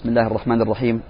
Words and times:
بسم 0.00 0.08
الله 0.08 0.26
الرحمن 0.26 0.62
الرحيم. 0.62 1.00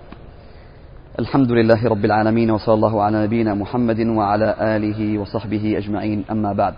الحمد 1.18 1.52
لله 1.52 1.88
رب 1.88 2.04
العالمين 2.04 2.50
وصلى 2.50 2.74
الله 2.74 3.02
على 3.02 3.22
نبينا 3.22 3.54
محمد 3.54 4.00
وعلى 4.00 4.54
آله 4.76 5.18
وصحبه 5.18 5.78
أجمعين. 5.78 6.24
أما 6.30 6.52
بعد 6.52 6.74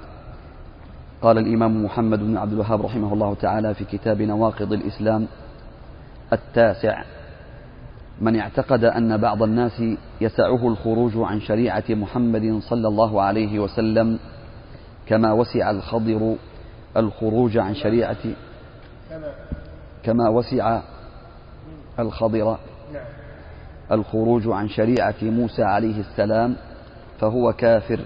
قال 1.22 1.38
الإمام 1.38 1.84
محمد 1.84 2.18
بن 2.18 2.36
عبد 2.36 2.52
الوهاب 2.52 2.82
رحمه 2.82 3.12
الله 3.12 3.34
تعالى 3.34 3.74
في 3.74 3.84
كتاب 3.84 4.22
نواقض 4.22 4.72
الإسلام 4.72 5.26
التاسع 6.32 7.02
من 8.20 8.36
اعتقد 8.36 8.84
أن 8.84 9.16
بعض 9.16 9.42
الناس 9.42 9.82
يسعه 10.20 10.68
الخروج 10.68 11.12
عن 11.16 11.40
شريعة 11.40 11.84
محمد 11.90 12.60
صلى 12.68 12.88
الله 12.88 13.22
عليه 13.22 13.58
وسلم 13.58 14.18
كما 15.06 15.32
وسع 15.32 15.70
الخضر 15.70 16.36
الخروج 16.96 17.58
عن 17.58 17.74
شريعة 17.74 18.24
كما 20.04 20.28
وسع 20.28 20.80
الخضر 21.98 22.58
الخروج 23.92 24.42
عن 24.46 24.68
شريعة 24.68 25.14
موسى 25.22 25.62
عليه 25.62 26.00
السلام 26.00 26.56
فهو 27.20 27.52
كافر. 27.52 28.00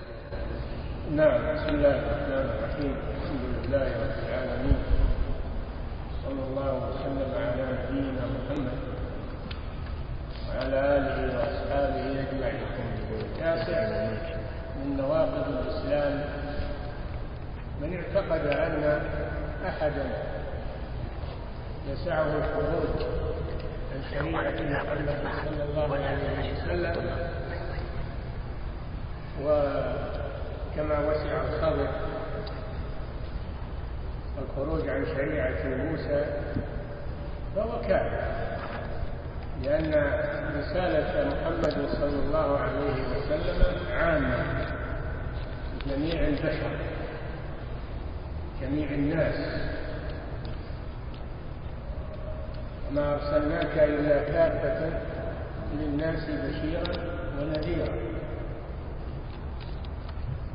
نعم 1.14 1.54
بسم 1.54 1.68
الله 1.68 1.94
الرحمن 1.98 2.50
الرحيم. 2.50 2.94
الحمد 3.16 3.44
لله 3.64 3.86
رب 3.86 4.18
العالمين. 4.28 4.78
صلى 6.24 6.42
الله 6.48 6.72
وسلم 6.88 7.30
على 7.36 7.62
نبينا 7.72 8.24
محمد 8.36 8.78
وعلى 10.48 10.78
آله 10.96 11.38
وأصحابه 11.38 12.04
أجمعين. 12.20 12.66
تاسع 13.38 13.78
من 14.84 14.96
نواقض 14.96 15.46
الإسلام 15.48 16.24
من 17.82 17.90
اعتقد 17.94 18.46
أن 18.46 19.00
أحدا 19.66 20.06
يسعه 21.90 22.26
الخروج 22.26 23.06
صلى 25.44 25.64
الله 25.64 25.94
عليه 25.96 26.52
وسلم 26.52 26.96
وكما 29.42 30.98
وسع 30.98 31.40
الخبر 31.48 31.88
الخروج 34.42 34.88
عن 34.88 35.06
شريعة 35.06 35.64
موسى 35.84 36.24
فهو 37.56 37.80
كافر 37.80 38.36
لأن 39.62 39.90
رسالة 40.58 41.28
محمد 41.28 41.88
صلى 41.88 42.18
الله 42.26 42.58
عليه 42.58 42.94
وسلم 43.16 43.76
عامة 43.92 44.66
لجميع 45.86 46.20
البشر 46.28 46.70
جميع 48.62 48.90
الناس. 48.90 49.34
وما 52.90 53.14
أرسلناك 53.14 53.78
إلا 53.78 54.18
كافة 54.24 54.90
للناس 55.80 56.24
بشيرا 56.30 56.92
ونذيرا. 57.40 57.92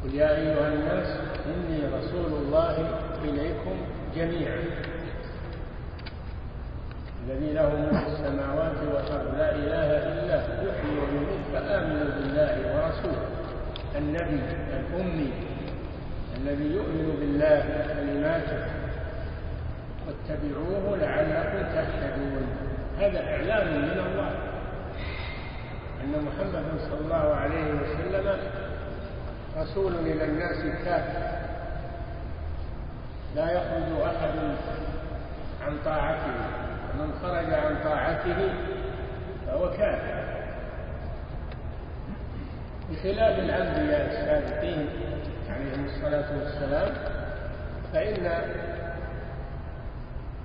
قل 0.03 0.13
يا 0.15 0.37
أيها 0.37 0.67
الناس 0.67 1.07
إني 1.45 1.79
رسول 1.97 2.31
الله 2.41 2.75
إليكم 3.23 3.75
جميعا. 4.15 4.63
الذي 7.27 7.53
له 7.53 7.69
ملك 7.69 8.07
السماوات 8.07 8.77
والأرض 8.93 9.37
لا 9.37 9.55
إله 9.55 9.87
إلا 10.07 10.35
هو 10.35 10.67
يحيي 10.67 10.97
ويميت 10.99 11.43
فآمنوا 11.53 12.09
بالله 12.17 12.53
ورسوله. 12.73 13.27
النبي 13.97 14.41
الأمي 14.79 15.31
الذي 16.37 16.67
يؤمن 16.75 17.17
بالله 17.19 17.63
وكلماته 17.77 18.80
واتبعوه 20.07 20.97
لعلكم 20.97 21.73
تهتدون. 21.73 22.47
هذا 22.99 23.19
إعلان 23.19 23.67
من 23.81 23.99
الله. 24.05 24.31
أن 26.03 26.25
محمد 26.25 26.79
صلى 26.89 26.99
الله 27.01 27.35
عليه 27.35 27.73
وسلم 27.73 28.37
رسول 29.57 29.95
إلى 29.95 30.25
الناس 30.25 30.83
كافة 30.85 31.41
لا 33.35 33.51
يخرج 33.51 34.01
أحد 34.05 34.55
عن 35.61 35.77
طاعته. 35.85 36.33
ومن 36.91 37.13
خرج 37.21 37.53
عن 37.53 37.75
طاعته 37.83 38.53
فهو 39.47 39.69
كافر 39.71 40.23
بخلاف 42.89 43.39
الأنبياء 43.39 44.07
السابقين 44.07 44.89
عليهم 45.49 45.85
الصلاة 45.85 46.25
والسلام 46.37 46.93
فإن 47.93 48.25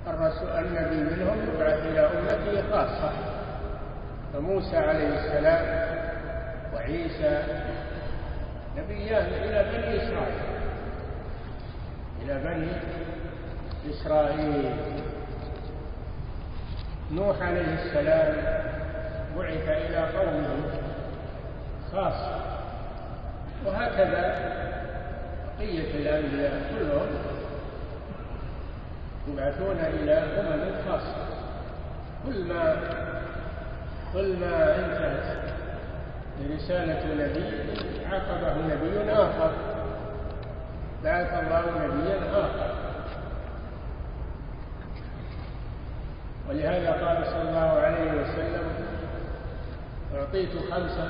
الرسول 0.09 0.49
النبي 0.49 1.15
منهم 1.15 1.37
يبعث 1.55 1.79
إلى 1.85 1.99
أمته 1.99 2.71
خاصة 2.71 3.11
فموسى 4.33 4.77
عليه 4.77 5.07
السلام 5.07 5.87
وعيسى 6.73 7.43
نبيان 8.77 9.25
إلى 9.25 9.63
بني 9.71 9.97
إسرائيل. 10.03 10.41
إلى 12.21 12.39
بني 12.39 12.71
إسرائيل. 13.91 14.75
نوح 17.11 17.41
عليه 17.41 17.73
السلام 17.73 18.35
بعث 19.37 19.69
إلى 19.69 19.97
قومه 20.17 20.47
خاصة 21.91 22.35
وهكذا 23.65 24.35
بقية 25.59 25.91
الأنبياء 25.95 26.61
كلهم 26.71 27.36
يبعثون 29.27 29.77
إلى 29.79 30.13
أمم 30.13 30.71
خاصة 30.89 31.27
كل 32.25 32.43
ما 32.43 32.75
كل 34.13 34.37
ما 34.39 34.75
انتهت 34.75 35.47
رسالة 36.55 37.13
نبي 37.13 38.05
عاقبه 38.05 38.53
نبي 38.75 39.11
آخر. 39.11 39.51
بعث 41.03 41.33
الله 41.33 41.63
نبيا 41.87 42.17
آخر. 42.39 42.75
ولهذا 46.49 46.91
قال 46.91 47.25
صلى 47.25 47.41
الله 47.49 47.79
عليه 47.79 48.11
وسلم 48.11 48.63
أعطيت 50.15 50.49
خمسا 50.71 51.09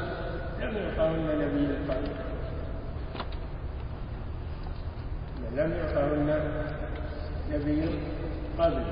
لم 0.62 0.78
يعطهن 0.78 1.28
نبي 1.42 1.68
قبل 1.90 2.08
لم 5.56 5.72
يعطهن 5.72 6.42
نبي 7.54 7.90
قبل 8.60 8.84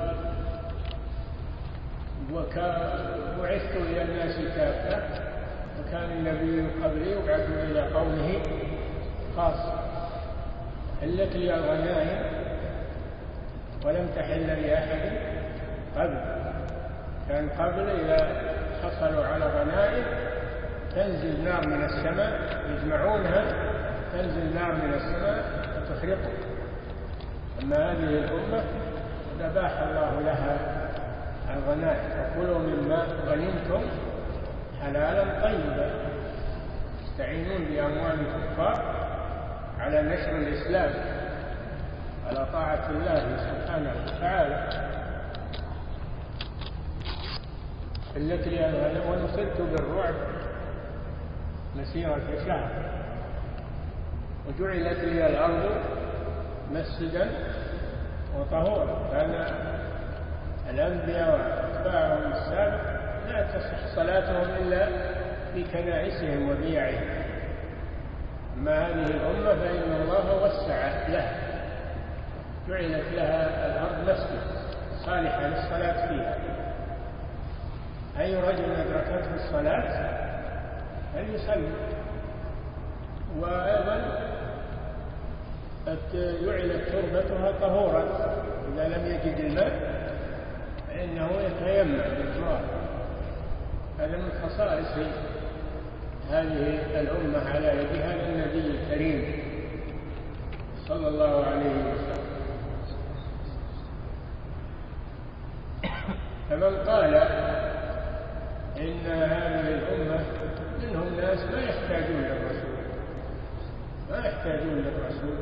وبعثت 2.33 3.75
إلى 3.75 4.01
الناس 4.01 4.35
كافة. 4.55 5.03
وكان 5.79 6.11
النبي 6.11 6.67
قبلي 6.83 7.11
يبعث 7.11 7.49
إلى 7.49 7.81
قومه 7.94 8.44
خاصة. 9.38 9.79
حلت 11.01 11.35
لي 11.35 11.55
الغنائم 11.55 12.23
ولم 13.85 14.07
تحل 14.15 14.47
لأحد 14.47 15.11
قبل. 15.95 16.19
كان 17.29 17.49
قبل 17.49 17.89
إذا 17.89 18.41
حصلوا 18.83 19.25
على 19.25 19.45
غنائم 19.45 20.03
تنزل 20.95 21.44
نار 21.44 21.67
من 21.67 21.83
السماء 21.83 22.63
يجمعونها 22.69 23.44
تنزل 24.13 24.55
نار 24.55 24.71
من 24.71 24.94
السماء 24.94 25.44
وتحرقه 25.77 26.44
أما 27.65 27.91
هذه 27.91 28.03
الأمة 28.03 28.63
فباح 29.39 29.79
الله 29.79 30.19
لها 30.21 30.57
الغنائم 31.53 32.09
فكلوا 32.09 32.59
مما 32.59 33.03
غنمتم 33.25 33.81
حلالا 34.81 35.41
طيبا. 35.43 35.89
يستعينون 37.03 37.65
بأموال 37.65 38.19
الكفار 38.19 38.95
على 39.79 40.01
نشر 40.01 40.37
الإسلام 40.37 40.91
على 42.27 42.47
طاعة 42.53 42.89
الله 42.89 43.37
سبحانه 43.37 43.93
وتعالى. 44.05 44.85
حلت 48.15 48.47
لي 48.47 48.69
الغنم 48.69 49.09
ونصرت 49.11 49.61
بالرعب 49.61 50.15
مسيرة 51.75 52.45
شهر 52.47 52.69
وجعلت 54.47 55.00
لي 55.00 55.27
الأرض 55.27 55.69
مسجدا 56.71 57.29
وطهورا. 58.39 59.09
كان 59.12 59.45
الأنبياء 60.69 61.29
وأتباعهم 61.29 62.33
السابق 62.33 62.81
لا 63.27 63.44
تصح 63.44 63.95
صلاتهم 63.95 64.50
إلا 64.62 64.88
في 65.53 65.63
كنائسهم 65.63 66.50
وبيعهم. 66.50 67.09
أما 68.57 68.88
هذه 68.88 69.03
الأمة 69.06 69.56
فإن 69.56 70.01
الله 70.01 70.44
وسع 70.44 71.07
لها 71.07 71.33
جعلت 72.69 73.06
لها 73.13 73.65
الأرض 73.65 74.09
مسجد 74.09 74.41
صالحة 75.06 75.47
للصلاة 75.47 76.07
فيها. 76.07 76.38
أي 78.19 78.35
رجل 78.35 78.75
أدركته 78.75 79.35
الصلاة 79.35 80.09
فليصلي. 81.13 81.71
وأيضا 83.39 84.25
جعلت 86.45 86.89
تربتها 86.89 87.51
طهورا. 87.61 88.03
إذا 88.73 88.87
لم 88.87 89.05
يجد 89.05 89.39
الماء 89.39 89.73
فإنه 90.87 91.29
يتيمم 91.31 91.97
بالتراب 91.97 92.61
خصائص 94.43 95.07
هذه 96.29 96.99
الأمة 96.99 97.49
على 97.49 97.67
يد 97.67 98.01
هذا 98.01 98.29
النبي 98.29 98.67
الكريم 98.67 99.43
صلى 100.87 101.07
الله 101.07 101.45
عليه 101.45 101.69
وسلم. 101.69 102.25
فمن 106.49 106.75
قال 106.87 107.15
إن 108.77 109.05
هذه 109.05 109.67
الأمة 109.67 110.19
منهم 110.83 111.15
ناس 111.17 111.39
ما 111.51 111.61
يحتاجون 111.61 112.21
للرسول. 112.21 112.75
ما 114.11 114.17
يحتاجون 114.17 114.75
للرسول. 114.75 115.37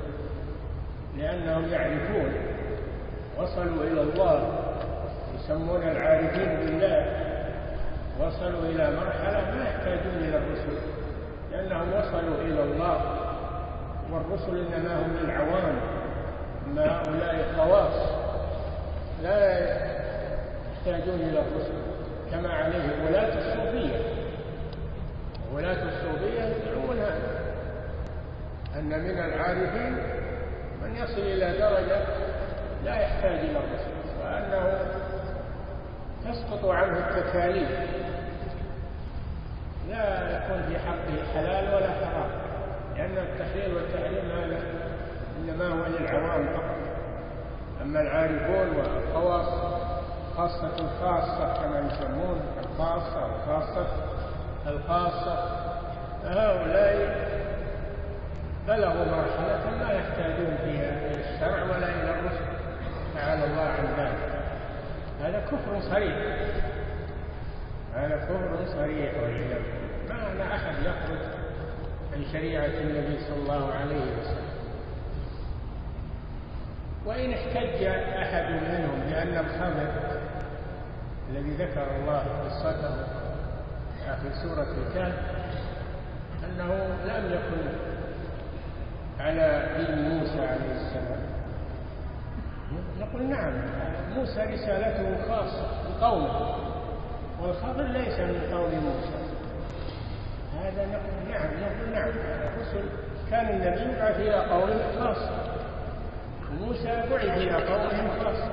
لأنهم 1.18 1.66
يعرفون 1.74 2.32
وصلوا 3.38 3.84
إلى 3.84 4.02
الله 4.02 4.60
يسمون 5.36 5.84
العارفين 5.84 6.50
بالله. 6.60 7.06
وصلوا 8.20 8.64
إلى 8.64 8.96
مرحلة 8.96 9.56
ما 9.56 9.64
يحتاجون 9.64 10.16
إلى 10.16 10.38
الرسل 10.38 10.78
لأنهم 11.52 11.94
وصلوا 11.94 12.42
إلى 12.42 12.64
الله. 12.64 13.02
والرسل 14.12 14.58
إنما 14.58 15.06
هم 15.06 15.16
العوام 15.26 15.76
أما 16.68 17.02
هؤلاء 17.02 17.50
الخواص 17.50 18.10
لا 19.24 19.60
يحتاجون 20.76 21.20
إلى 21.20 21.40
الرسل 21.40 21.74
كما 22.32 22.50
عليه 22.50 23.06
ولاة 23.08 23.38
الصوفية. 23.38 24.00
ولاة 25.54 25.84
الصوفية 25.84 26.42
يدعون 26.42 26.98
هذا 27.00 27.40
أن 28.80 28.90
من 28.90 29.20
العارفين 29.20 29.98
من 30.84 30.96
يصل 30.96 31.22
إلى 31.22 31.58
درجة 31.58 32.06
لا 32.84 33.00
يحتاج 33.00 33.40
إلى 33.40 33.58
الرسل 33.58 33.94
وأنه 34.24 34.80
تسقط 36.26 36.66
عنه 36.66 36.98
التكاليف. 36.98 37.70
لا 39.90 40.38
يكون 40.38 40.64
في 40.64 40.80
حقه 40.80 41.34
حلال 41.34 41.76
ولا 41.76 41.90
حرام 41.90 42.30
لأن 42.98 43.18
التحليل 43.18 43.76
والتحريم 43.76 44.32
هذا 44.32 44.60
إنما 45.40 45.68
هو 45.68 45.86
للعوام 45.86 46.48
فقط. 46.48 46.76
أما 47.82 48.02
العارفون 48.02 48.78
والخواص 48.78 49.74
خاصة 50.38 50.72
الخاصة 50.80 51.54
كما 51.54 51.80
يسمون 51.80 52.42
الخاصة 52.64 53.26
وخاصة 53.26 53.88
الخاصة 54.68 55.36
هؤلاء 56.26 57.18
بلغوا 58.68 59.06
مرحلة 59.06 59.78
لا 59.80 59.92
يحتاجون 59.92 60.58
فيها 60.58 60.90
إلى 61.08 61.36
الشرع 61.36 61.64
ولا 61.64 61.90
إلى 61.90 62.20
الرسل 62.20 62.46
تعالى 63.16 63.46
الله 63.46 63.62
عن 63.62 63.86
ذلك. 63.98 64.44
هذا 65.22 65.40
كفر 65.40 65.82
صريح. 65.82 66.16
هذا 67.96 68.16
كفر 68.18 68.66
صريح 68.66 69.14
والعياذ 69.22 69.62
ما 70.10 70.32
أن 70.32 70.42
أحد 70.42 70.76
يخرج 70.80 71.20
عن 72.14 72.24
شريعة 72.32 72.66
النبي 72.66 73.18
صلى 73.20 73.38
الله 73.38 73.74
عليه 73.74 74.02
وسلم. 74.20 74.54
وإن 77.06 77.34
احتج 77.34 77.84
أحد 78.24 78.52
منهم 78.52 79.00
بأن 79.10 79.38
الخمر 79.46 79.88
الذي 81.30 81.52
ذكر 81.56 81.96
الله 81.96 82.24
قصته 82.44 82.96
في 84.22 84.30
سورة 84.44 84.68
الكهف 84.78 85.14
أنه 86.44 86.74
لم 87.06 87.34
يكن 87.34 87.94
على 89.20 89.68
دين 89.78 90.10
موسى 90.10 90.40
عليه 90.40 90.72
السلام. 90.76 91.24
نقول 93.00 93.24
نعم 93.24 93.54
موسى 94.16 94.42
رسالته 94.42 95.28
خاصة 95.28 95.68
بقومه 96.00 96.56
والخضر 97.42 97.84
ليس 97.84 98.20
من 98.20 98.42
قوم 98.52 98.72
موسى. 98.72 99.24
هذا 100.60 100.86
نقول 100.86 101.32
نعم 101.32 101.50
نقول 101.62 101.90
نعم 101.94 102.10
الرسل 102.10 102.84
كان 103.32 103.50
النبي 103.50 103.82
يبعث 103.82 104.20
إلى 104.20 104.36
قوم 104.36 104.70
خاصة. 105.00 105.32
وموسى 106.52 107.04
بعث 107.12 107.38
إلى 107.38 107.54
قوم 107.54 108.10
خاصة 108.24 108.52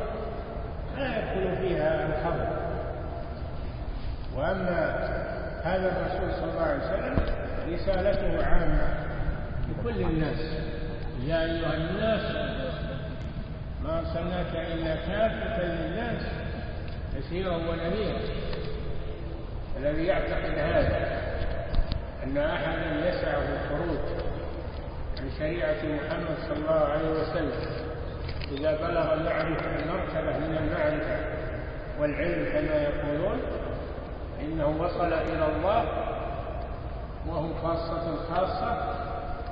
لا 0.97 1.19
يدخل 1.19 1.57
فيها 1.57 2.07
الخبر. 2.07 2.49
وأما 4.37 4.81
هذا 5.63 5.93
الرسول 5.93 6.33
صلى 6.35 6.51
الله 6.53 6.63
عليه 6.63 6.85
وسلم 6.85 7.17
رسالته 7.69 8.47
عامة. 8.47 9.10
لكل 9.71 10.01
الناس. 10.03 10.41
يا 11.27 11.45
أيها 11.45 11.75
الناس 11.75 12.37
ما 13.83 13.99
أرسلناك 13.99 14.73
إلا 14.73 14.95
كافة 14.95 15.63
للناس 15.63 16.23
بشيرا 17.17 17.57
ونذيرا. 17.57 18.19
الذي 19.77 20.05
يعتقد 20.05 20.59
هذا 20.59 21.21
أن 22.25 22.39
أحدا 22.39 23.09
يسعه 23.09 23.43
الخروج 23.43 23.99
عن 25.21 25.31
شريعة 25.39 25.77
محمد 25.85 26.37
صلى 26.49 26.57
الله 26.57 26.85
عليه 26.85 27.11
وسلم. 27.11 27.91
إذا 28.53 28.73
بلغ 28.77 29.15
المعرفة 29.15 29.67
المرتبة 29.79 30.39
من 30.39 30.57
المعرفة 30.57 31.17
والعلم 32.01 32.45
كما 32.53 32.83
يقولون 32.83 33.39
إنه 34.41 34.67
وصل 34.67 35.13
إلى 35.13 35.47
الله 35.47 35.85
وهم 37.27 37.55
خاصة 37.63 38.17
خاصة 38.31 39.00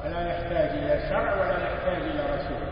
فلا 0.02 0.20
يحتاج 0.28 0.70
إلى 0.78 1.08
شرع 1.08 1.34
ولا 1.34 1.58
يحتاج 1.64 2.02
إلى 2.02 2.22
رسول. 2.34 2.62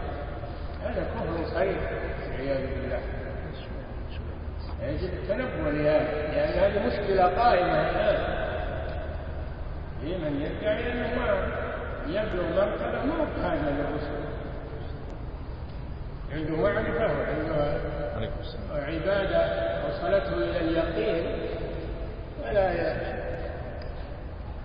هذا 0.84 1.02
كفر 1.02 1.54
صريح 1.54 1.78
والعياذ 2.22 2.60
بالله. 2.66 3.00
يجب 4.82 5.12
التنبه 5.12 5.70
لهذا 5.70 6.12
لأن 6.32 6.58
هذه 6.58 6.86
مشكلة 6.86 7.24
قائمة 7.24 7.90
الآن. 7.90 8.46
لمن 10.02 10.40
يدعي 10.40 10.92
أنه 10.92 11.08
ما 11.18 11.26
يبلغ 12.06 12.46
مرتبة 12.56 13.04
ما 13.04 13.14
هو 13.14 13.24
بحاجة 13.38 13.70
للرسل 13.70 14.16
عنده 16.32 16.56
معرفة 16.56 17.04
وعنده 17.04 17.78
عبادة 18.72 19.42
وصلته 19.86 20.34
إلى 20.34 20.60
اليقين 20.60 21.24
فلا. 22.44 22.96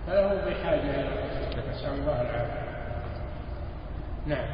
فله 0.06 0.28
بحاجة 0.46 0.80
إلى 0.80 1.00
الرسل 1.00 1.31
نسأل 1.72 1.92
الله 2.00 2.20
العافية. 2.20 2.62
نعم. 4.26 4.46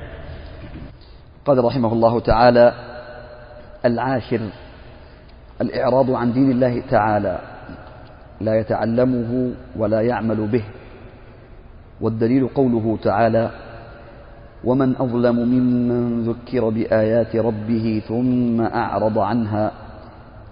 قال 1.44 1.64
رحمه 1.64 1.92
الله 1.92 2.20
تعالى 2.20 2.72
العاشر 3.84 4.40
الإعراض 5.60 6.10
عن 6.10 6.32
دين 6.32 6.50
الله 6.50 6.82
تعالى 6.90 7.38
لا 8.40 8.60
يتعلمه 8.60 9.52
ولا 9.76 10.00
يعمل 10.00 10.46
به. 10.46 10.64
والدليل 12.00 12.48
قوله 12.48 12.98
تعالى 13.02 13.50
ومن 14.64 14.96
أظلم 14.96 15.36
ممن 15.36 16.22
ذكر 16.22 16.68
بآيات 16.68 17.36
ربه 17.36 18.02
ثم 18.08 18.60
أعرض 18.60 19.18
عنها 19.18 19.72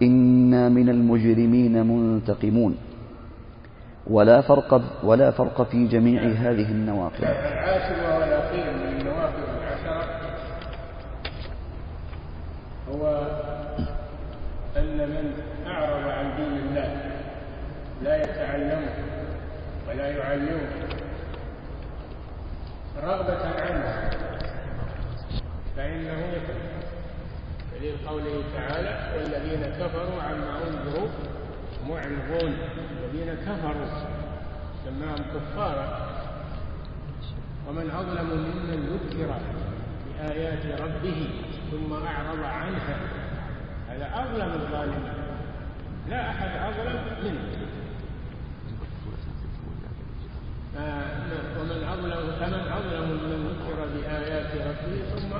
إنا 0.02 0.68
من 0.68 0.88
المجرمين 0.88 1.86
منتقمون. 1.86 2.76
ولا 4.10 4.40
فرق 4.40 4.82
ولا 5.04 5.30
فرق 5.30 5.62
في 5.62 5.86
جميع 5.86 6.22
هذه 6.22 6.70
النواقض. 6.70 7.24
العاشر 7.24 7.96
وهو 8.04 8.22
الأخير 8.24 8.64
من 8.72 9.00
النواقض 9.00 9.48
العشرة 9.58 10.04
هو 12.90 13.02
أن 14.76 14.96
من 14.98 15.32
أعرض 15.66 16.08
عن 16.08 16.36
دين 16.36 16.58
الله 16.58 16.88
لا 18.02 18.16
يتعلمه 18.22 18.94
ولا 19.88 20.06
يعلمه 20.08 20.68
رغبة 23.02 23.44
عنه 23.60 24.10
فإنه 25.76 26.18
يكفر. 26.32 26.76
دليل 27.80 27.96
قوله 28.08 28.42
تعالى 28.56 28.94
والذين 29.16 29.62
كفروا 29.80 30.22
عما 30.22 30.58
أنذروا 30.68 31.08
معرضون 31.88 32.52
الذين 32.92 33.34
كفروا 33.34 33.90
سماهم 34.84 35.22
كفارا. 35.34 36.06
ومن 37.68 37.90
أظلم 37.90 38.28
ممن 38.30 38.78
ذكر 38.92 39.30
بآيات 40.06 40.80
ربه 40.80 41.28
ثم 41.70 41.92
أعرض 41.92 42.42
عنها. 42.44 42.96
هذا 43.88 44.06
أظلم 44.14 44.52
الظالمين. 44.52 45.12
لا 46.08 46.30
أحد 46.30 46.48
أظلم 46.48 47.00
منه 47.24 47.40
ومن 51.58 51.84
أظلم 51.84 52.32
فمن 52.40 52.62
أظلم 52.78 53.08
من 53.10 53.46
ذكر 53.48 53.78
بآيات 53.94 54.50
ربه 54.54 54.96
ثم 55.14 55.32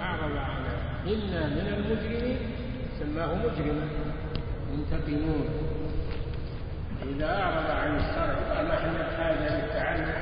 أعرض 0.00 0.36
عنها. 0.36 0.74
إنا 1.06 1.46
من 1.46 1.66
المجرمين. 1.74 2.38
سماه 3.00 3.34
مجرما 3.34 3.86
منتقمون. 4.72 5.46
إذا 7.02 7.26
أعرض 7.26 7.70
عن 7.70 7.96
الشرع 7.96 8.54
قال 8.56 8.68
نحن 8.68 8.92
بحاجة 8.94 9.56
للتعلم 9.56 10.12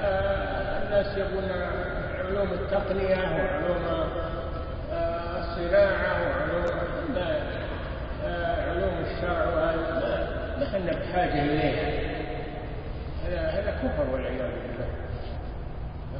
آه 0.00 0.82
الناس 0.82 1.18
يبون 1.18 1.50
علوم 2.18 2.52
التقنية 2.52 3.16
وعلوم 3.16 3.84
آه 4.92 5.38
الصناعة 5.38 6.22
وعلوم 6.22 6.64
آه 8.24 8.70
علوم 8.70 8.94
الشرع 9.04 9.44
وهذا 9.48 10.28
نحن 10.62 10.86
بحاجة 10.86 11.42
إليها. 11.42 12.08
هذا 13.28 13.70
كفر 13.82 14.10
والعياذ 14.12 14.38
بالله. 14.38 14.88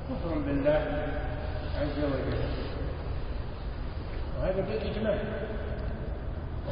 كفر 0.08 0.38
بالله 0.38 0.80
عز 1.80 1.98
وجل. 2.04 2.38
وهذا 4.40 4.60
بالإجماع. 4.60 5.14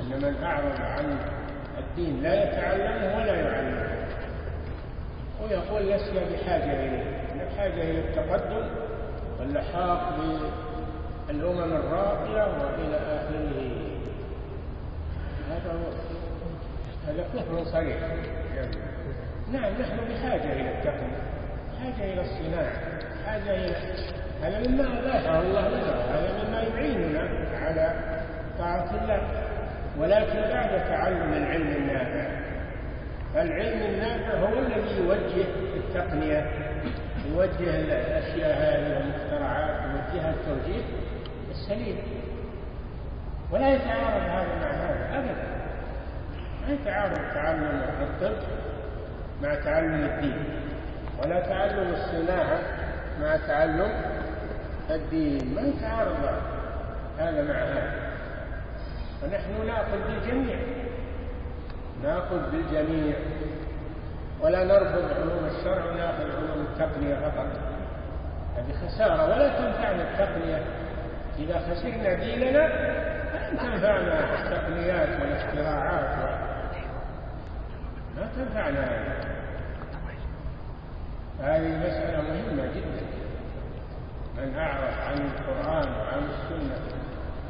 أن 0.00 0.08
من 0.22 0.44
أعرض 0.44 0.80
عن 0.80 1.18
الدين 1.78 2.22
لا 2.22 2.44
يتعلمه 2.44 3.16
ولا 3.16 3.34
يعلمه. 3.34 3.86
ويقول 5.42 5.82
لسنا 5.82 6.20
بحاجة 6.32 6.72
إليه. 6.72 7.04
بحاجة 7.36 7.82
إلى 7.82 7.98
التقدم 7.98 8.66
واللحاق 9.40 10.14
بالأمم 11.28 11.72
الراقية 11.76 12.42
وإلى 12.42 12.96
آخره. 12.96 13.70
هذا 15.50 15.72
هو 15.72 15.88
هذا 17.08 17.24
كفر 17.34 17.64
صريح. 17.64 17.96
نعم 19.52 19.72
نحن 19.80 19.96
بحاجة 19.96 20.52
إلى 20.52 20.78
التقوى 20.78 21.08
حاجة 21.82 22.12
إلى 22.12 22.20
الصناعة 22.20 22.72
حاجة 23.26 23.54
إلى 23.54 23.76
هذا 24.42 24.68
مما 24.68 24.84
أباحه 24.84 25.40
الله 25.40 25.68
لنا 25.68 25.94
هذا 26.10 26.44
مما 26.44 26.62
يعيننا 26.62 27.28
على 27.62 27.94
طاعة 28.58 28.90
الله. 29.02 29.45
ولكن 29.98 30.40
بعد 30.40 30.84
تعلم 30.88 31.32
العلم 31.32 31.68
النافع. 31.76 32.26
العلم 33.36 33.82
النافع 33.82 34.38
هو 34.38 34.58
الذي 34.58 34.96
يوجه 34.98 35.46
التقنية 35.76 36.50
يوجه 37.30 37.80
الأشياء 37.80 38.56
هذه 38.58 38.96
المخترعات 39.00 39.80
يوجهها 39.82 40.30
التوجيه 40.30 40.82
السليم. 41.50 41.96
ولا 43.50 43.74
يتعارض 43.74 44.22
هذا 44.22 44.54
مع 44.60 44.70
هذا 44.70 45.18
أبدا. 45.18 45.56
ما 46.66 46.72
يتعارض 46.74 47.34
تعلم 47.34 47.82
الطب 48.02 48.36
مع 49.42 49.54
تعلم 49.54 49.94
الدين 49.94 50.44
ولا 51.22 51.40
تعلم 51.40 51.94
الصناعة 51.94 52.58
مع 53.20 53.36
تعلم 53.36 53.90
الدين. 54.90 55.54
ما 55.54 55.60
يتعارض 55.60 56.16
هذا 57.18 57.42
مع 57.42 57.54
هذا. 57.54 58.05
فنحن 59.22 59.66
ناخذ 59.66 59.98
بالجميع. 60.06 60.58
ناخذ 62.02 62.50
بالجميع. 62.50 63.16
ولا 64.40 64.64
نرفض 64.64 65.10
علوم 65.18 65.44
الشرع 65.44 65.84
وناخذ 65.84 66.36
علوم 66.36 66.66
التقنية 66.72 67.14
فقط. 67.14 67.46
هذه 68.56 68.88
خسارة 68.88 69.24
ولا 69.24 69.48
تنفعنا 69.48 70.02
التقنية. 70.02 70.62
إذا 71.38 71.58
خسرنا 71.58 72.14
ديننا 72.14 72.66
لن 73.34 73.58
تنفعنا 73.58 74.34
التقنيات 74.34 75.20
والاختراعات. 75.20 76.16
ما 78.16 78.28
تنفعنا. 78.36 78.84
هذه 81.40 81.78
مسألة 81.78 82.22
مهمة 82.22 82.66
جدا. 82.74 83.06
من 84.38 84.58
أعرف 84.58 85.00
عن 85.00 85.16
القرآن 85.16 85.88
وعن 85.92 86.22
السنة. 86.24 86.95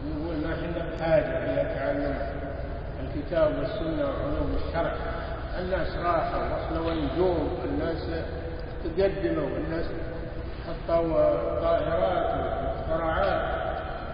يقول 0.07 0.37
ما 0.37 0.55
إحنا 0.55 0.97
بحاجة 0.97 1.39
إلى 1.45 1.75
تعلم 1.75 2.15
الكتاب 3.03 3.59
والسنة 3.59 4.05
وعلوم 4.05 4.57
الشرع. 4.67 4.93
الناس 5.59 5.97
راحوا 5.97 6.43
وصلوا 6.57 6.93
النجوم 6.93 7.59
الناس 7.65 8.11
تقدموا 8.85 9.45
والناس 9.45 9.87
حطوا 10.67 11.61
طائرات 11.61 12.27
واختراعات 12.35 13.67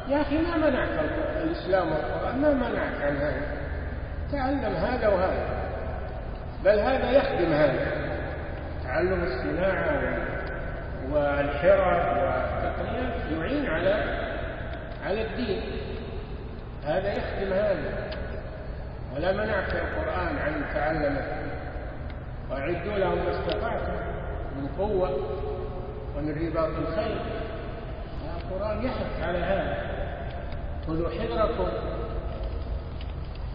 يا 0.09 0.23
أخي 0.23 0.39
ما 0.39 0.57
منعك 0.57 0.89
الإسلام 1.43 1.89
والقرآن؟ 1.93 2.41
ما 2.41 2.55
منعك 2.55 3.03
عن 3.03 3.17
هذا. 3.17 3.43
تعلم 4.33 4.75
هذا 4.75 5.09
وهذا. 5.09 5.47
بل 6.65 6.79
هذا 6.79 7.11
يخدم 7.11 7.53
هذا. 7.53 7.87
تعلم 8.85 9.25
الصناعة 9.25 10.17
والحرف 11.13 12.07
والتقنيات 12.17 13.15
يعين 13.39 13.67
على 13.67 14.05
على 15.07 15.23
الدين. 15.23 15.82
هذا 16.85 17.12
يخدم 17.12 17.53
هذا. 17.53 18.11
ولا 19.17 19.33
منعك 19.33 19.73
القرآن 19.75 20.39
عن 20.39 20.65
تعلمه 20.75 21.27
وأعدوا 22.51 22.99
لهم 22.99 23.19
ما 23.19 23.31
استطعتم 23.31 23.93
من 24.57 24.69
قوة 24.79 25.11
ومن 26.17 26.47
رباط 26.47 26.69
الخيل 26.79 27.19
القرآن 28.37 28.85
يحث 28.85 29.23
على 29.23 29.39
هذا. 29.39 29.77
خذوا 30.87 31.11
حذركم. 31.11 31.69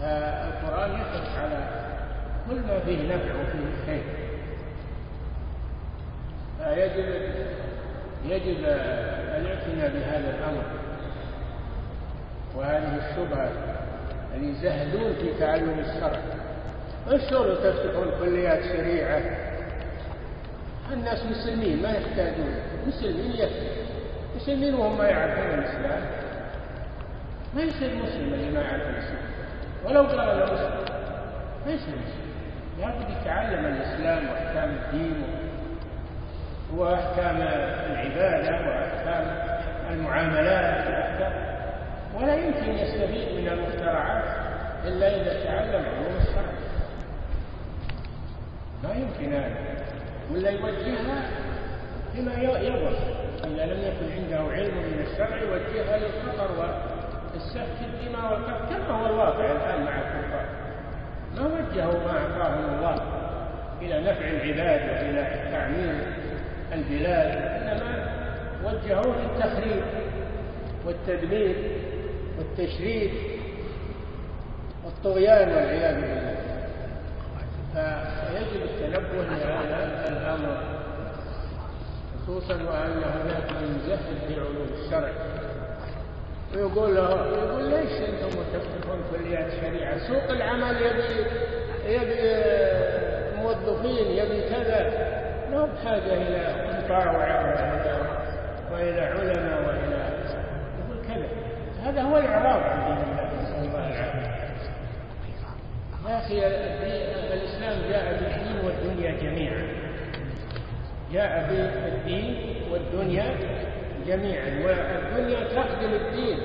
القرآن 0.01 0.91
يحث 0.91 1.37
على 1.37 1.67
كل 2.49 2.55
ما 2.55 2.79
فيه 2.79 3.15
نفع 3.15 3.41
وفيه 3.41 3.85
خير. 3.85 4.03
فيجب 6.57 7.07
يجب 8.25 8.57
الاعتناء 9.37 9.89
بهذا 9.89 10.29
الأمر. 10.37 10.63
وهذه 12.57 12.95
الشبهة 12.95 13.49
اللي 14.35 14.49
يزهدون 14.51 15.13
في 15.13 15.39
تعلم 15.39 15.79
الشرع. 15.79 16.19
الشغل 17.11 17.55
تفتحون 17.55 18.11
كليات 18.19 18.63
شريعة. 18.63 19.21
الناس 20.93 21.25
مسلمين 21.25 21.81
ما 21.81 21.89
يحتاجون. 21.89 22.55
مسلمين 22.87 23.31
يفتح 23.31 23.77
مسلمين 24.35 24.75
وهم 24.75 24.97
ما 24.97 25.07
يعرفون 25.07 25.59
الإسلام. 25.59 26.01
ما 27.55 27.61
يصير 27.61 27.95
مسلم 27.95 28.33
اللي 28.33 28.51
ما 28.51 28.61
يعرف 28.61 28.87
الإسلام. 28.89 29.27
ولو 29.85 30.01
قال 30.01 30.39
له 30.39 30.45
مسلم 30.53 30.85
ما 31.65 31.71
يصير 31.71 31.95
مسلم. 31.95 32.27
لابد 32.79 33.09
يتعلم 33.21 33.65
الإسلام 33.65 34.29
وأحكام 34.29 34.69
الدين 34.69 35.23
وأحكام 36.75 37.37
العبادة 37.91 38.51
وأحكام 38.51 39.25
المعاملات 39.91 40.87
وأحكام 40.87 41.46
ولا 42.17 42.35
يمكن 42.35 42.71
يستفيد 42.71 43.39
من 43.39 43.47
المخترعات 43.47 44.23
إلا 44.85 45.07
إذا 45.21 45.43
تعلم 45.43 45.85
علوم 45.85 46.17
الشرع 46.21 46.53
ما 48.83 48.89
يمكن 48.93 49.33
هذا. 49.33 49.55
ولا 50.33 50.49
يوجهها 50.49 51.29
بما 52.15 52.33
يبغى 52.33 52.97
إذا 53.45 53.65
لم 53.65 53.81
يكن 53.81 54.11
عنده 54.11 54.53
علم 54.53 54.75
من 54.77 55.05
الشرع 55.11 55.37
يوجهها 55.41 55.97
للخطر 55.97 56.51
والسفك 57.33 57.79
الدماء 57.81 58.31
والقتل 58.33 58.75
كما 58.75 58.95
هو 59.01 59.05
الواقع 59.05 59.45
الآن 59.45 59.83
مع 59.85 59.91
الكفار. 59.91 60.45
ما 61.35 61.45
وجهوا 61.45 61.93
ما 62.05 62.19
أعطاهم 62.19 62.75
الله 62.75 63.01
إلى 63.81 64.01
نفع 64.01 64.25
العباد 64.27 64.81
وإلى 64.89 65.51
تعمير 65.51 65.95
البلاد 66.73 67.37
إنما 67.37 68.07
وجهوه 68.63 69.15
للتخريب 69.17 69.83
والتدمير 70.85 71.55
والتشريد 72.37 73.11
والطغيان 74.85 75.49
والعياذ 75.49 75.95
بالله. 75.95 76.35
فيجب 77.73 78.63
التنبه 78.63 79.23
لهذا 79.23 80.05
الأمر 80.09 80.57
خصوصا 82.23 82.53
وأن 82.53 83.03
هناك 83.03 83.51
من 83.51 83.79
يزهد 83.85 84.17
في 84.27 84.33
علوم 84.33 84.67
الشرع. 84.85 85.11
ويقول 86.55 86.95
له 86.95 87.09
يقول 87.37 87.63
ليش 87.69 87.91
أنتم 87.91 88.29
تفتحون 88.29 88.99
كليات 89.11 89.51
شريعه؟ 89.61 90.07
سوق 90.07 90.29
العمل 90.29 90.75
يبي 90.81 91.25
يبي 91.85 92.21
موظفين 93.35 94.07
يبي 94.11 94.41
كذا. 94.49 95.07
ما 95.51 95.65
بحاجة 95.65 96.13
إلى 96.13 96.45
قطاع 96.83 97.11
وإلى 98.71 99.01
علماء 99.01 99.76
هذا 101.87 102.01
هو 102.01 102.17
الاعراض 102.17 102.63
عن 102.63 102.85
دين 102.85 103.03
الله 103.03 103.41
نسال 103.41 103.65
الله 103.65 103.87
العافيه 103.87 104.37
يا 106.07 106.17
أخي 106.17 106.47
الإسلام 107.33 107.89
جاء 107.89 108.19
بالدين 108.19 108.65
والدنيا 108.65 109.11
جميعا. 109.11 109.67
جاء 111.13 111.47
بالدين 111.49 112.35
والدنيا 112.71 113.35
جميعا. 114.07 114.45
والدنيا 114.65 115.43
تخدم 115.43 115.93
الدين. 115.93 116.37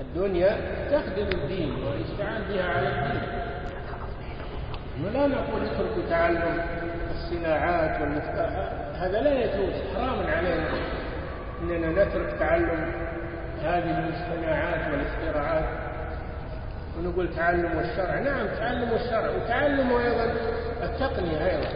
الدنيا 0.00 0.56
تخدم 0.90 1.28
الدين 1.38 1.70
ويستعان 1.70 2.42
بها 2.48 2.64
على 2.64 2.88
الدين. 2.88 3.22
ولا 5.04 5.26
نقول 5.26 5.62
اتركوا 5.66 6.02
تعلم 6.10 6.60
الصناعات 7.10 8.00
والمفتاح 8.00 8.50
هذا 8.94 9.20
لا 9.20 9.44
يجوز 9.44 9.74
حرام 9.94 10.26
علينا 10.26 10.68
إننا 11.62 12.04
نترك 12.04 12.38
تعلم 12.38 12.92
هذه 13.64 14.08
الصناعات 14.08 14.92
والاختراعات. 14.92 15.64
ونقول 16.98 17.34
تعلم 17.34 17.78
الشرع 17.78 18.18
نعم 18.18 18.46
تعلم 18.46 18.92
الشرع 18.92 19.30
وتعلم 19.30 19.92
أيضا 19.92 20.34
التقنية 20.82 21.46
أيضا. 21.46 21.68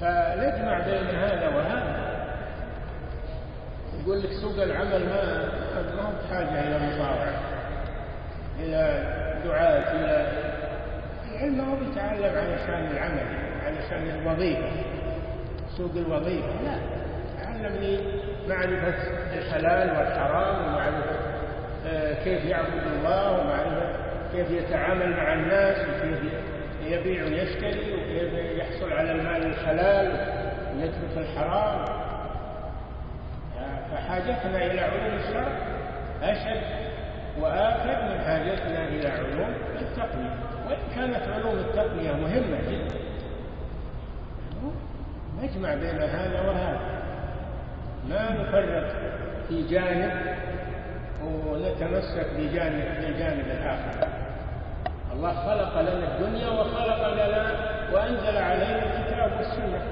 فنجمع 0.00 0.78
بين 0.78 1.06
هذا 1.06 1.48
وهذا. 1.48 2.08
يقول 4.02 4.22
لك 4.22 4.30
سوق 4.42 4.62
العمل 4.62 5.06
ما 5.06 5.48
ما 5.96 6.02
هو 6.02 6.12
بحاجة 6.24 6.60
إلى 6.60 6.78
مطاوعة 6.78 7.40
إلى 8.60 9.04
دعاة 9.44 9.92
إلى 9.92 10.26
العلم 11.32 11.58
ما 11.58 11.72
هو 11.72 11.76
بيتعلم 11.76 12.24
علشان 12.24 12.96
العمل 12.96 13.26
علشان 13.64 14.20
الوظيفة. 14.20 14.68
سوق 15.76 15.92
الوظيفة. 15.96 16.48
لا 16.64 16.78
علمني 17.46 17.98
معرفة 18.48 18.94
الحلال 19.38 19.90
والحرام 19.98 20.64
ومعرفة 20.66 21.16
آه، 21.86 22.24
كيف 22.24 22.44
يعبد 22.44 22.82
الله 22.96 23.32
ومعرفة 23.40 23.92
كيف 24.32 24.50
يتعامل 24.50 25.10
مع 25.16 25.32
الناس 25.34 25.76
وكيف 25.88 26.32
يبيع 26.84 27.24
ويشتري 27.24 27.94
وكيف 27.94 28.32
يحصل 28.58 28.92
على 28.92 29.12
المال 29.12 29.46
الحلال 29.46 30.06
ويترك 30.76 31.16
الحرام. 31.16 31.84
فحاجتنا 33.92 34.66
إلى 34.66 34.80
علوم 34.80 35.14
الشرع 35.18 35.48
أشد 36.22 36.62
وآكد 37.40 38.12
من 38.12 38.20
حاجتنا 38.20 38.88
إلى 38.88 39.08
علوم 39.08 39.54
التقنية 39.80 40.34
وإن 40.68 40.78
كانت 40.96 41.28
علوم 41.34 41.58
التقنية 41.58 42.12
مهمة 42.12 42.58
جدا 42.70 42.98
نجمع 45.42 45.74
بين 45.74 46.02
هذا 46.02 46.40
وهذا. 46.40 46.97
ما 48.08 48.30
نفرق 48.32 48.86
في 49.48 49.68
جانب 49.68 50.12
ونتمسك 51.24 52.26
بجانب 52.36 52.84
الجانب 53.04 53.46
الآخر. 53.46 54.08
الله 55.12 55.32
خلق 55.32 55.80
لنا 55.80 56.14
الدنيا 56.14 56.48
وخلق 56.48 57.14
لنا 57.14 57.52
وأنزل 57.92 58.36
علينا 58.36 58.82
الكتاب 58.84 59.32
والسنة. 59.38 59.82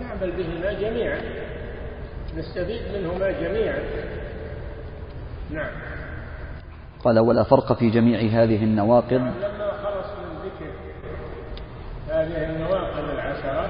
نعمل 0.00 0.32
بهما 0.32 0.72
جميعا. 0.72 1.20
نستفيد 2.36 2.82
منهما 2.96 3.30
جميعا. 3.30 3.78
نعم. 5.50 5.70
قال 7.04 7.18
ولا 7.18 7.42
فرق 7.42 7.72
في 7.72 7.90
جميع 7.90 8.42
هذه 8.42 8.64
النواقض. 8.64 9.12
لما 9.12 9.70
خلص 9.84 10.06
من 10.06 10.38
ذكر 10.44 10.72
هذه 12.08 12.50
النواقض 12.50 13.10
العشرة 13.10 13.68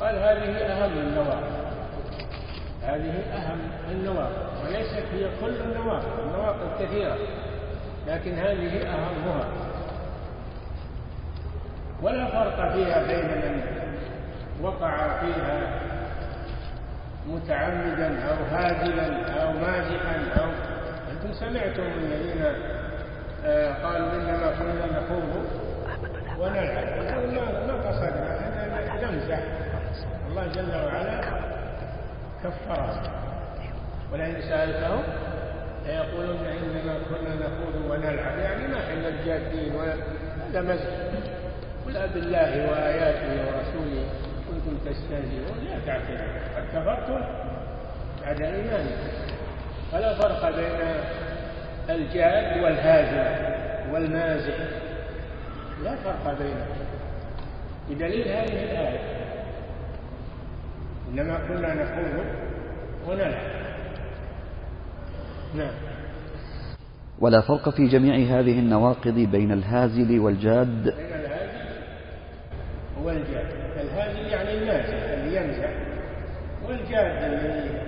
قال 0.00 0.14
هذه 0.14 0.56
أهم 0.56 0.98
النواقض. 0.98 1.59
هذه 2.82 3.22
أهم 3.34 3.58
النواقض 3.90 4.64
وليست 4.64 5.04
هي 5.12 5.28
كل 5.40 5.54
النواقض 5.60 6.20
النواقض 6.26 6.82
كثيرة 6.82 7.16
لكن 8.06 8.34
هذه 8.34 8.82
أهمها. 8.82 9.44
ولا 12.02 12.26
فرق 12.26 12.72
فيها 12.72 13.02
بين 13.06 13.26
من 13.26 13.62
وقع 14.62 15.20
فيها 15.20 15.80
متعمدا 17.26 18.22
أو 18.22 18.36
هازلا 18.50 19.42
أو 19.42 19.52
مازحا 19.52 20.40
أو 20.40 20.50
أنتم 21.12 21.32
سمعتم 21.32 21.82
الذين 21.82 22.42
آه، 23.44 23.72
قالوا 23.72 24.12
إنما 24.12 24.52
كنا 24.58 25.00
نخوض 25.00 25.46
ونلعب. 26.38 26.86
ما 27.66 27.88
قصدنا؟ 27.88 28.38
أن 28.94 29.14
نمزح. 29.14 29.40
الله 30.30 30.46
جل 30.46 30.74
وعلا 30.86 31.20
كفرها 32.44 33.02
ولئن 34.12 34.42
سألتهم 34.42 35.02
ليقولن 35.86 36.46
إنما 36.46 36.94
كنا 37.10 37.34
نخوض 37.34 37.90
ونلعب. 37.90 38.38
يعني 38.38 38.66
ما 38.66 38.78
إحنا 38.78 39.08
الجادين 39.08 39.74
ولا 39.74 40.62
مزح. 40.62 40.90
قل 41.86 42.08
بالله 42.14 42.70
وآياته 42.70 43.30
ورسوله 43.46 44.04
كنتم 44.48 44.78
تستهزئون. 44.86 45.58
لا 45.64 45.78
تعتذروا. 45.86 46.40
قد 46.56 46.64
كفرتم 46.74 47.20
بعد 48.22 48.42
إيمانكم. 48.42 49.10
فلا 49.92 50.14
فرق 50.14 50.56
بين 50.56 50.80
الجاد 51.90 52.62
والهازل 52.62 53.26
والمازح. 53.92 54.54
لا 55.84 55.96
فرق 55.96 56.38
بينهم. 56.38 56.76
بدليل 57.90 58.28
هذه 58.28 58.64
الآية. 58.64 59.19
إنما 61.12 61.38
كنا 61.48 61.74
نخوض 61.74 62.24
ونلعب 63.08 63.60
نعم. 65.54 65.72
ولا 67.20 67.40
فرق 67.40 67.68
في 67.68 67.86
جميع 67.86 68.14
هذه 68.14 68.58
النواقض 68.58 69.14
بين 69.14 69.52
الهازل 69.52 70.20
والجاد. 70.20 70.84
بين 70.84 71.12
الهازل 71.14 71.70
والجاد. 73.02 73.46
الهازل 73.80 74.26
يعني 74.26 74.52
المازح 74.58 75.10
اللي 75.12 75.36
يمزح 75.36 75.70
والجاد 76.68 77.32
الذي 77.32 77.78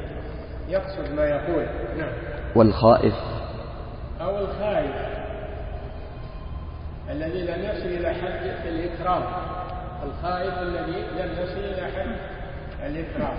يقصد 0.68 1.14
ما 1.14 1.24
يقول. 1.24 1.66
نعم. 1.98 2.12
والخائف. 2.56 3.14
أو 4.20 4.38
الخائف. 4.38 5.22
الذي 7.10 7.42
لم 7.42 7.64
يصل 7.64 7.86
إلى 7.86 8.14
حد 8.14 8.66
الإكرام. 8.66 9.22
الخائف 10.04 10.58
الذي 10.58 11.00
لم 11.00 11.42
يصل 11.42 11.58
إلى 11.58 11.86
حد 11.86 12.41
الإكرام 12.86 13.36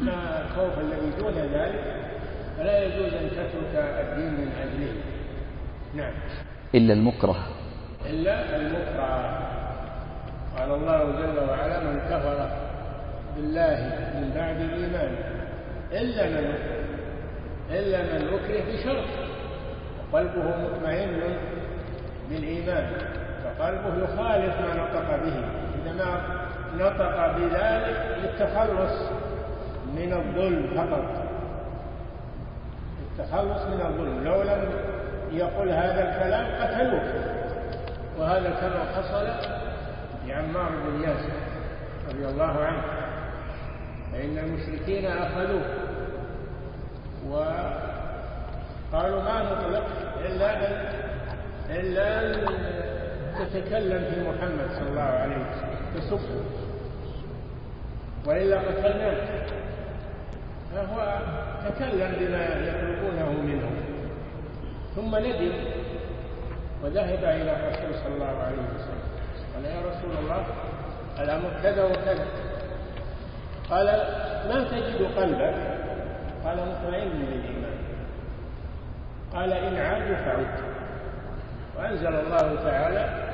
ما 0.00 0.42
الخوف 0.44 0.78
الذي 0.78 1.10
دون 1.18 1.34
ذلك 1.34 1.98
فلا 2.58 2.84
يجوز 2.84 3.14
أن 3.14 3.30
تترك 3.30 3.74
الدين 3.74 4.32
من 4.32 4.52
أجله. 4.62 4.92
نعم. 5.94 6.12
إلا 6.74 6.94
المكره. 6.94 7.46
إلا 8.06 8.56
المكره. 8.56 9.48
قال 10.58 10.70
الله 10.74 11.04
جل 11.04 11.48
وعلا 11.48 11.80
من 11.80 12.00
كفر 12.00 12.50
بالله 13.36 13.76
من 14.14 14.32
بعد 14.34 14.56
إيمانه 14.60 15.18
إلا 15.92 16.28
من 16.28 16.54
إلا 17.70 18.02
من 18.02 18.28
أكره 18.28 18.72
بشرط 18.72 19.04
وقلبه 20.12 20.56
مطمئن 20.56 21.20
بالإيمان 22.30 22.92
فقلبه 23.44 24.04
يخالف 24.04 24.60
ما 24.60 24.74
نطق 24.74 25.24
به. 25.24 25.34
إنما 25.86 26.37
نطق 26.76 27.36
بذلك 27.36 28.18
للتخلص 28.22 29.10
من 29.94 30.12
الظلم 30.12 30.66
فقط. 30.76 31.04
التخلص 33.02 33.62
من 33.62 33.80
الظلم. 33.86 34.24
لو 34.24 34.42
لم 34.42 34.70
يقل 35.32 35.68
هذا 35.68 36.08
الكلام 36.08 36.46
قتلوه. 36.62 37.02
وهذا 38.18 38.50
كما 38.50 38.84
حصل 38.96 39.26
لعمار 40.26 40.70
بن 40.86 41.02
ياسر 41.02 41.32
رضي 42.08 42.26
الله 42.26 42.64
عنه. 42.64 42.82
فإن 44.12 44.38
المشركين 44.38 45.06
أخذوه. 45.06 45.62
وقالوا 47.28 49.22
ما 49.22 49.42
نطلق 49.42 49.86
إلا 50.26 50.56
أن 50.56 50.62
إلا 51.70 52.20
أن 52.20 52.46
تتكلم 53.38 54.04
في 54.10 54.20
محمد 54.20 54.68
صلى 54.78 54.88
الله 54.88 55.02
عليه 55.02 55.36
وسلم. 55.36 55.67
تسبه 55.94 56.40
وإلا 58.26 58.58
قتلناك 58.58 59.46
فهو 60.74 61.18
تكلم 61.68 62.12
بما 62.20 62.44
يطلبونه 62.44 63.32
منه. 63.42 63.70
ثم 64.96 65.16
ندم 65.16 65.52
وذهب 66.84 67.24
إلى 67.24 67.52
الرسول 67.56 67.94
صلى 67.94 68.14
الله 68.14 68.42
عليه 68.42 68.56
وسلم. 68.56 69.02
قال 69.54 69.64
يا 69.64 69.80
رسول 69.80 70.24
الله 70.24 70.46
الأمر 71.20 71.50
كذا 71.62 71.84
وكذا. 71.84 72.26
قال 73.70 73.86
ما 74.48 74.64
تجد 74.70 75.02
قلبك؟ 75.16 75.54
قال 76.44 76.56
مطمئن 76.56 77.08
بالإيمان. 77.08 77.78
قال 79.32 79.52
إن 79.52 79.76
عادوا 79.76 80.16
فعد 80.16 80.46
وأنزل 81.78 82.06
الله 82.06 82.54
تعالى 82.64 83.27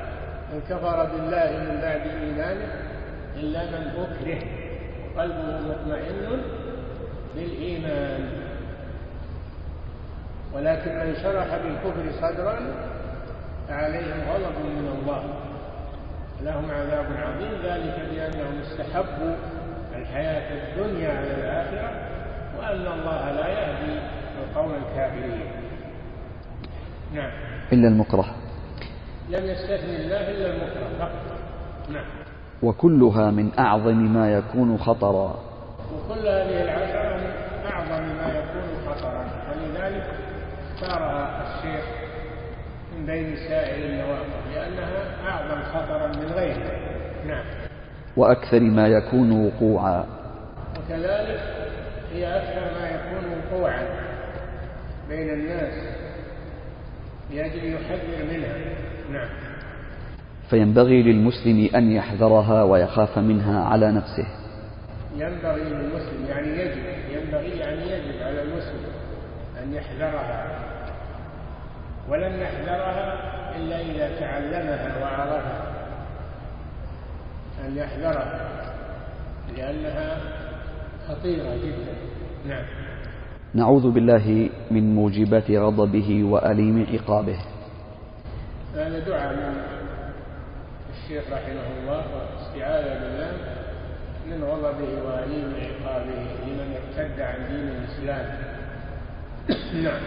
كفر 0.68 1.04
بالله 1.04 1.50
من 1.50 1.80
بعد 1.82 2.00
إيمانه 2.00 2.68
إلا 3.36 3.64
من 3.64 3.84
أكره 4.04 4.40
قلبه 5.18 5.60
مطمئن 5.60 6.42
بالإيمان. 7.34 8.28
ولكن 10.54 10.90
من 10.90 11.14
شرح 11.22 11.46
بالكفر 11.56 12.12
صدرا 12.20 12.56
فعليهم 13.68 14.20
غضب 14.30 14.56
من 14.58 14.98
الله. 14.98 15.24
لهم 16.42 16.70
عذاب 16.70 17.06
عظيم 17.16 17.52
ذلك 17.64 17.96
بأنهم 18.10 18.60
استحبوا 18.60 19.34
الحياة 19.96 20.48
الدنيا 20.52 21.08
على 21.08 21.34
الآخرة 21.34 21.90
وأن 22.58 22.86
الله 22.92 23.30
لا 23.30 23.48
يهدي 23.48 24.00
القوم 24.42 24.74
الكافرين. 24.74 25.46
نعم. 27.14 27.30
إلا 27.72 27.88
المكره. 27.88 28.43
لم 29.30 29.44
يستثني 29.44 29.96
الله 29.96 30.30
إلا 30.30 30.46
المكره 30.46 30.98
فقط. 30.98 31.38
نعم. 31.88 32.04
وكلها 32.62 33.30
من 33.30 33.58
أعظم 33.58 33.96
ما 34.14 34.32
يكون 34.32 34.78
خطرا. 34.78 35.38
وكل 35.94 36.28
هذه 36.28 36.62
العشرة 36.62 37.16
من 37.16 37.30
أعظم 37.66 38.02
ما 38.02 38.28
يكون 38.28 38.86
خطرا. 38.86 39.24
ولذلك 39.50 40.06
اختارها 40.74 41.42
الشيخ 41.42 41.84
من 42.96 43.06
بين 43.06 43.36
سائر 43.36 43.84
النواقض 43.84 44.54
لأنها 44.54 45.28
أعظم 45.28 45.62
خطرا 45.62 46.06
من 46.06 46.32
غيرها. 46.32 46.80
نعم. 47.26 47.44
وأكثر 48.16 48.60
ما 48.60 48.88
يكون 48.88 49.46
وقوعا. 49.46 50.04
وكذلك 50.76 51.40
هي 52.12 52.36
أكثر 52.36 52.80
ما 52.80 52.88
يكون 52.90 53.24
وقوعا 53.32 53.86
بين 55.08 55.30
الناس 55.30 55.74
لأجل 57.30 57.74
يحذر 57.74 58.24
منها. 58.32 58.54
نعم. 59.12 59.28
فينبغي 60.50 61.02
للمسلم 61.02 61.68
أن 61.74 61.92
يحذرها 61.92 62.62
ويخاف 62.62 63.18
منها 63.18 63.64
على 63.64 63.92
نفسه. 63.92 64.26
ينبغي 65.16 65.64
للمسلم 65.64 66.26
يعني 66.28 66.48
يجب 66.48 66.82
ينبغي 67.10 67.48
يعني 67.48 67.82
يجب 67.82 68.22
على 68.22 68.42
المسلم 68.42 68.84
أن 69.62 69.74
يحذرها. 69.74 70.58
ولن 72.08 72.32
يحذرها 72.32 73.14
إلا 73.56 73.80
إذا 73.80 74.20
تعلمها 74.20 75.02
وعرفها. 75.02 75.74
أن 77.66 77.76
يحذرها 77.76 78.50
لأنها 79.56 80.18
خطيرة 81.08 81.54
جدا. 81.54 81.94
نعم. 82.48 82.64
نعوذ 83.54 83.90
بالله 83.90 84.50
من 84.70 84.94
موجبات 84.94 85.50
غضبه 85.50 86.24
وأليم 86.24 86.86
عقابه. 86.92 87.38
هذا 88.74 88.98
دعاء 88.98 89.36
من 89.36 89.54
الشيخ 90.90 91.24
رحمه 91.32 91.66
الله 91.82 92.04
واستعاذة 92.14 92.94
بالله 93.00 93.32
من 94.26 94.44
غضبه 94.44 95.02
وأليم 95.06 95.52
عقابه 95.54 96.20
لمن 96.46 96.76
ارتد 96.76 97.20
عن 97.20 97.38
دين 97.50 97.68
الإسلام. 97.68 98.26
نعم. 99.82 100.00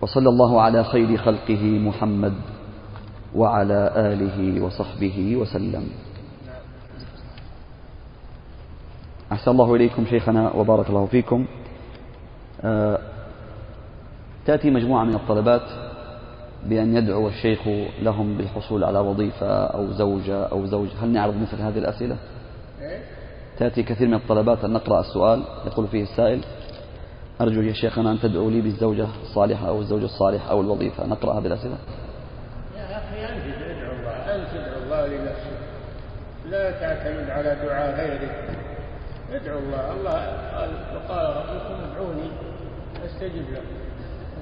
وصلى 0.00 0.28
الله 0.28 0.62
على 0.62 0.84
خير 0.84 1.16
خلقه 1.16 1.62
محمد 1.62 2.34
وعلى 3.34 3.92
آله 3.96 4.60
وصحبه 4.64 5.36
وسلم. 5.36 5.90
أحسن 9.32 9.50
الله 9.50 9.74
إليكم 9.74 10.06
شيخنا 10.06 10.52
وبارك 10.52 10.88
الله 10.88 11.06
فيكم. 11.06 11.46
آه، 12.64 12.98
تأتي 14.46 14.70
مجموعة 14.70 15.04
من 15.04 15.14
الطلبات. 15.14 15.87
بأن 16.66 16.96
يدعو 16.96 17.28
الشيخ 17.28 17.68
لهم 18.02 18.36
بالحصول 18.36 18.84
على 18.84 18.98
وظيفة 18.98 19.66
أو 19.66 19.90
زوجة 19.90 20.44
أو 20.44 20.66
زوج. 20.66 20.88
هل 21.02 21.08
نعرض 21.08 21.34
مثل 21.36 21.62
هذه 21.62 21.78
الأسئلة؟ 21.78 22.16
تأتي 23.58 23.82
كثير 23.82 24.08
من 24.08 24.14
الطلبات 24.14 24.64
أن 24.64 24.72
نقرأ 24.72 25.00
السؤال 25.00 25.42
يقول 25.66 25.86
فيه 25.86 26.02
السائل 26.02 26.40
أرجو 27.40 27.60
يا 27.60 27.72
شيخنا 27.72 28.12
أن 28.12 28.20
تدعو 28.20 28.50
لي 28.50 28.60
بالزوجة 28.60 29.06
الصالحة 29.22 29.68
أو 29.68 29.80
الزوج 29.80 30.02
الصالح 30.02 30.48
أو 30.50 30.60
الوظيفة. 30.60 31.06
نقرأ 31.06 31.40
هذه 31.40 31.46
الأسئلة. 31.46 31.76
يا 32.76 32.98
أخي 32.98 33.24
أنت 33.24 33.44
ادعو 33.62 33.92
الله 33.92 34.12
أنت 34.34 34.48
ادعو 34.54 34.82
الله 34.84 35.06
لنفسك 35.06 35.58
لا 36.50 36.70
تعتمد 36.70 37.30
على 37.30 37.56
دعاء 37.62 38.00
غيرك 38.00 38.34
ادعو 39.32 39.58
الله. 39.58 39.92
الله 39.92 40.18
قال 41.08 41.36
ربكم 41.36 41.74
ادعوني 41.92 42.30
أستجب 43.04 43.46
لكم. 43.52 43.77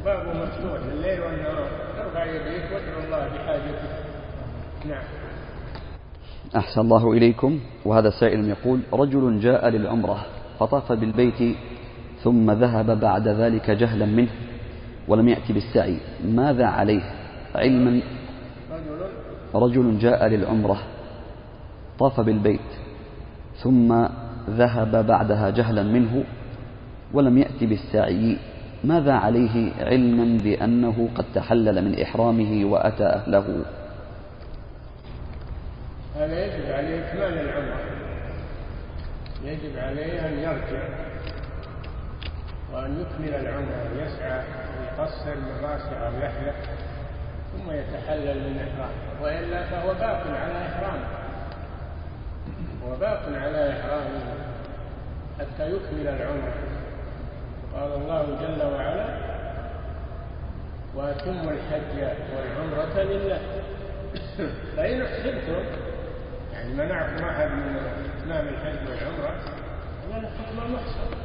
وبابه 0.06 0.32
مفتوح 0.32 0.78
الليل 0.92 1.20
والنهار. 1.20 1.68
أرفع 1.98 2.24
يديك 2.24 2.64
وادعو 2.72 3.00
الله 3.04 3.28
بحاجتك. 3.34 3.90
نعم. 4.88 5.04
أحسن 6.56 6.80
الله 6.80 7.12
إليكم. 7.12 7.60
وهذا 7.84 8.10
سائل 8.10 8.48
يقول 8.48 8.80
رجل 8.92 9.40
جاء 9.40 9.68
للعمرة 9.68 10.26
فطاف 10.58 10.92
بالبيت 10.92 11.56
ثم 12.22 12.50
ذهب 12.50 13.00
بعد 13.00 13.28
ذلك 13.28 13.70
جهلا 13.70 14.06
منه 14.06 14.28
ولم 15.08 15.28
يأتي 15.28 15.52
بالسعي. 15.52 15.98
ماذا 16.24 16.66
عليه؟ 16.66 17.02
علما. 17.54 18.00
رجل. 19.54 19.82
رجل 19.82 19.98
جاء 19.98 20.26
للعمرة 20.26 20.78
طاف 21.98 22.20
بالبيت 22.20 22.70
ثم 23.62 24.06
ذهب 24.50 25.06
بعدها 25.06 25.50
جهلا 25.50 25.82
منه 25.82 26.24
ولم 27.12 27.38
يأتي 27.38 27.66
بالسعي. 27.66 28.38
ماذا 28.84 29.12
عليه 29.12 29.72
علما 29.80 30.38
بأنه 30.38 31.08
قد 31.14 31.24
تحلل 31.34 31.84
من 31.84 32.02
إحرامه 32.02 32.64
وأتى 32.64 33.04
أهله؟ 33.04 33.64
هذا 36.16 36.44
يجب 36.44 36.72
عليه 36.72 37.08
إكمال 37.08 37.38
العمرة 37.38 37.80
يجب 39.44 39.78
عليه 39.78 40.28
أن 40.28 40.38
يرجع 40.38 40.88
وأن 42.72 43.00
يكمل 43.00 43.34
العمرة 43.34 43.90
ويسعى 43.92 44.44
ويقصر 44.80 45.34
من 45.34 45.64
رأسه 45.64 45.96
أو 45.96 46.12
يحلق 46.12 46.54
ثم 47.52 47.70
يتحلل 47.70 48.50
من 48.50 48.58
إحرامه. 48.58 49.22
وإلا 49.22 49.66
فهو 49.66 49.94
باق 49.94 50.26
على 50.26 50.66
إحرامه. 50.66 51.06
هو 52.84 52.96
باق 52.96 53.22
على 53.26 53.72
إحرامه 53.72 54.20
حتى 55.38 55.70
يكمل 55.70 56.08
العمرة 56.08 56.54
قال 57.76 57.92
الله 57.92 58.22
جل 58.22 58.74
وعلا 58.74 59.06
وأتموا 60.94 61.52
الحج 61.52 62.16
والعمرة 62.36 63.02
لله. 63.02 63.40
فإن 64.76 65.02
أحسنتم 65.02 65.64
يعني 66.52 66.74
منعكم 66.74 67.24
أحد 67.24 67.50
من 67.50 67.76
إتمام 68.18 68.48
الحج 68.48 68.88
والعمرة 68.88 69.34
هذا 70.12 70.30
حكم 70.38 70.66
المحصن. 70.66 71.16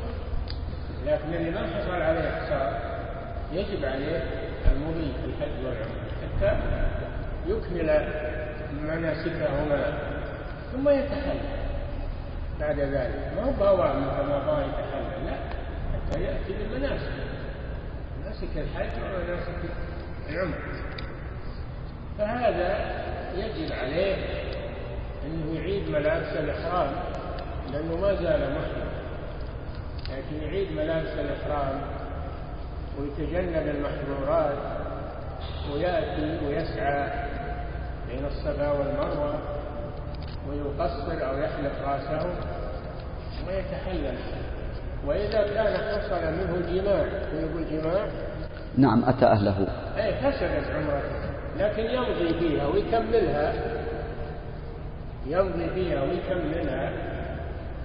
لكن 1.05 1.33
اللي 1.33 1.51
ما 1.51 1.59
حصل 1.59 2.01
عليه 2.01 2.29
إحصار 2.29 2.79
يجب 3.53 3.85
عليه 3.85 4.23
المضي 4.71 5.11
في 5.13 5.25
الحج 5.25 5.65
والعمرة 5.65 6.11
حتى 6.21 6.59
يكمل 7.47 8.07
مناسكهما 8.83 9.93
ثم 10.73 10.89
يتحلل. 10.89 11.61
بعد 12.59 12.79
ذلك 12.79 13.31
ما 13.35 13.43
هو 13.43 13.51
بوام 13.51 14.05
كما 14.05 14.39
بغى 14.45 14.65
يتحلل؟ 14.67 15.25
لا. 15.25 15.60
حتى 16.11 16.23
يأتي 16.23 16.53
بالمناسك. 16.53 17.11
مناسك 18.19 18.57
الحج 18.57 19.03
ومناسك 19.03 19.55
العمرة؟ 20.29 20.57
فهذا 22.17 22.91
يجب 23.35 23.71
عليه 23.71 24.15
أنه 25.25 25.59
يعيد 25.59 25.89
ملابس 25.89 26.27
الإحرام 26.27 26.91
لأنه 27.71 27.95
ما 27.97 28.15
زال 28.15 28.51
محرم. 28.51 28.91
لكن 30.09 30.43
يعيد 30.43 30.71
ملابس 30.71 31.09
الإحرام 31.09 31.81
ويتجنب 32.99 33.67
المحظورات 33.67 34.57
ويأتي 35.73 36.45
ويسعى 36.45 37.09
بين 38.07 38.25
الصفا 38.25 38.71
والمروة 38.71 39.39
ويقصر 40.49 41.29
أو 41.29 41.37
يحلق 41.37 41.81
رأسه 41.85 42.29
ويتحلل. 43.47 44.17
وإذا 45.05 45.41
كان 45.53 45.77
حصل 45.77 46.21
منه 46.21 46.81
جماع 46.81 47.05
ويقول 47.35 47.65
جماع 47.71 48.05
نعم 48.77 49.03
أتى 49.05 49.25
أهله. 49.25 49.67
أي 49.97 50.13
فسدت 50.13 50.71
عمرته 50.71 51.31
لكن 51.57 51.85
يمضي 51.85 52.39
فيها 52.39 52.67
ويكملها. 52.67 53.53
يمضي 55.25 55.69
فيها 55.69 56.01
ويكملها. 56.01 56.91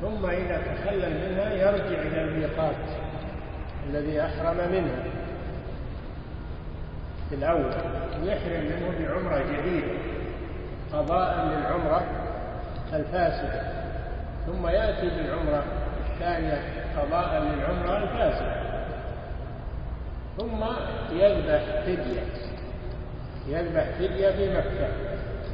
ثم 0.02 0.26
إذا 0.26 0.58
تحلل 0.58 1.30
منها 1.30 1.52
يرجع 1.52 2.02
إلى 2.02 2.22
الميقات 2.22 2.76
الذي 3.90 4.20
أحرم 4.20 4.56
منه. 4.72 5.04
في 7.28 7.34
الأول 7.34 7.72
ويحرم 8.22 8.64
منه 8.64 8.94
بعمرة 8.98 9.38
جديدة. 9.38 9.92
قضاء 10.92 11.46
للعمرة 11.46 12.02
الفاسدة. 12.92 13.62
ثم 14.46 14.66
يأتي 14.66 15.08
بالعمرة 15.08 15.64
الثانية. 16.12 16.75
قضاء 16.98 17.42
للعمرة 17.42 17.96
الفاسدة. 18.02 18.66
ثم 20.38 20.64
يذبح 21.16 21.62
فدية. 21.86 22.22
يذبح 23.48 23.84
فدية 23.84 24.30
في 24.30 24.56
مكة. 24.56 24.88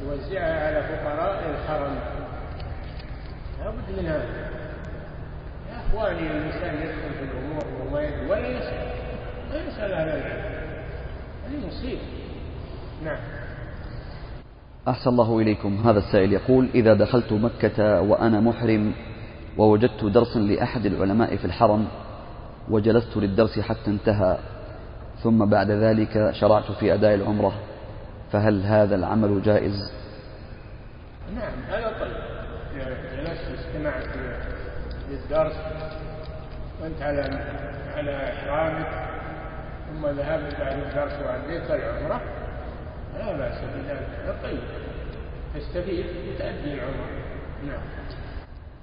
يوزعها 0.03 0.67
على 0.67 0.83
فقراء 0.83 1.49
الحرم. 1.49 1.95
لابد 3.59 3.99
من 3.99 4.05
هذا. 4.05 4.27
يا 5.71 5.77
أخواني 5.87 6.31
الإنسان 6.31 6.75
يدخل 6.75 7.13
في 7.19 7.23
الأمور 7.23 8.01
يدري 8.01 8.29
ولا 8.29 8.47
يسأل. 8.47 8.87
ما 9.49 9.55
يسأل 9.55 9.93
أهل 9.93 10.07
العلم. 10.07 10.53
هذه 11.47 11.67
مصيبة. 11.67 12.01
نعم. 13.05 13.17
أحسن 14.87 15.09
الله 15.09 15.39
إليكم. 15.39 15.87
هذا 15.87 15.99
السائل 15.99 16.33
يقول 16.33 16.69
إذا 16.75 16.93
دخلت 16.93 17.33
مكة 17.33 18.01
وأنا 18.01 18.39
محرم 18.39 18.93
ووجدت 19.57 20.05
درسا 20.05 20.39
لأحد 20.39 20.85
العلماء 20.85 21.35
في 21.35 21.45
الحرم 21.45 21.87
وجلست 22.69 23.17
للدرس 23.17 23.59
حتى 23.59 23.87
انتهى 23.87 24.37
ثم 25.23 25.45
بعد 25.45 25.71
ذلك 25.71 26.31
شرعت 26.31 26.71
في 26.71 26.93
أداء 26.93 27.15
العمرة 27.15 27.53
فهل 28.31 28.61
هذا 28.63 28.95
العمل 28.95 29.41
جائز؟ 29.41 29.91
نعم 31.35 31.53
هذا 31.69 31.99
طيب. 31.99 32.33
جلست 33.17 33.41
استمعت 33.59 34.03
للدرس 35.09 35.55
وانت 36.81 37.01
على 37.01 37.21
على 37.95 38.33
إحرامك 38.33 38.87
ثم 39.89 40.05
ذهبت 40.05 40.55
بعد 40.59 40.79
الدرس 40.79 41.13
واديت 41.25 41.71
العمرة. 41.71 42.21
لا 43.19 43.37
بأس 43.37 43.57
بذلك 43.75 44.35
طيب. 44.43 44.59
تستفيد 45.55 46.05
وتؤدي 46.05 46.73
العمره 46.73 47.07
نعم. 47.67 47.81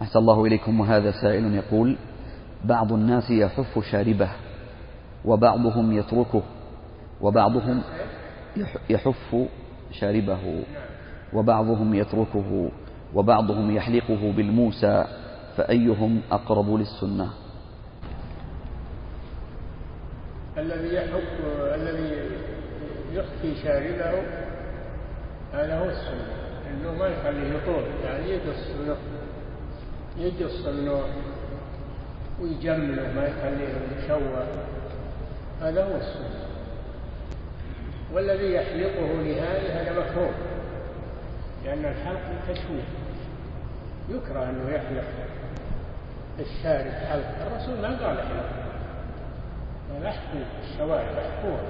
أحسن 0.02 0.18
الله 0.18 0.44
إليكم 0.46 0.80
وهذا 0.80 1.10
سائل 1.10 1.54
يقول 1.54 1.96
بعض 2.64 2.92
الناس 2.92 3.30
يحف 3.30 3.78
شاربه 3.90 4.30
وبعضهم 5.24 5.92
يتركه 5.92 6.42
وبعضهم 7.20 7.82
يحف 8.90 9.36
شاربه 9.92 10.62
وبعضهم 11.32 11.94
يتركه 11.94 12.70
وبعضهم 13.14 13.70
يحلقه 13.76 14.32
بالموسى 14.36 15.04
فأيهم 15.56 16.20
أقرب 16.32 16.74
للسنة؟ 16.74 17.30
الذي 20.58 20.94
يحك 20.94 21.22
الذي 21.74 22.10
يخفي 23.12 23.54
شاربه 23.62 24.22
هذا 25.52 25.78
هو 25.78 25.84
السنة 25.84 26.26
إنه 26.70 26.98
ما 26.98 27.06
يخليه 27.06 27.54
يطول 27.54 27.84
يعني 28.04 28.30
يقص 28.30 28.70
منه 28.80 28.96
يقص 30.18 30.66
النوع 30.66 31.04
ويجمله 32.40 33.12
ما 33.12 33.26
يخليه 33.26 33.74
مشوه 33.98 34.46
هذا 35.62 35.84
هو 35.84 35.96
السنة. 35.96 36.40
والذي 38.12 38.54
يحلقه 38.54 39.12
نهائي 39.12 39.72
هذا 39.72 40.00
مكروه. 40.00 40.34
لأن 41.64 41.84
الحلق 41.84 42.20
تشويه. 42.48 42.84
يكره 44.08 44.44
أنه 44.50 44.70
يحلق 44.74 45.04
الشارب 46.38 46.90
حلق. 46.90 47.46
الرسول 47.46 47.78
ما 47.78 47.88
قال 47.88 48.18
احلق 48.18 48.50
قال 49.92 50.06
احكوا 50.06 50.40
الشوارب 50.62 51.16
احكوها. 51.18 51.62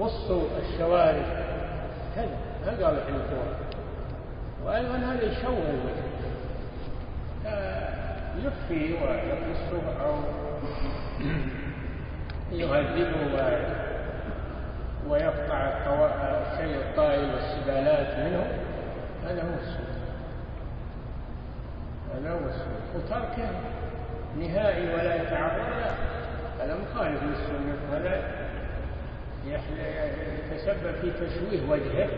قصوا 0.00 0.42
الشوارب. 0.62 1.26
كذا. 2.16 2.36
ما 2.66 2.86
قال 2.86 2.98
احلقوها 2.98 3.56
وأيضا 4.64 4.96
هذا 4.96 5.22
يشوه 5.22 5.70
الوجه. 5.70 6.15
يخفي 8.44 8.92
ويقصه 8.92 10.04
أو 10.04 10.14
يهذبه 12.60 13.26
ويقطع 15.08 15.66
الشيء 16.52 16.76
الطائل 16.76 17.34
والسبالات 17.34 18.18
منه. 18.18 18.46
هذا 19.26 19.42
هو 19.42 19.54
السنة 19.62 19.96
هذا 22.14 22.30
هو 22.30 22.48
السنة 22.48 22.80
وتركه 22.94 23.50
نهائي 24.40 24.94
ولا 24.94 25.14
يتعرض 25.22 25.68
له. 25.68 25.94
هذا 26.60 26.76
مخالف 26.76 27.22
للسنة. 27.22 27.76
ولا 27.92 28.20
يتسبب 30.52 30.94
في 31.00 31.10
تشويه 31.10 31.70
وجهه. 31.70 32.08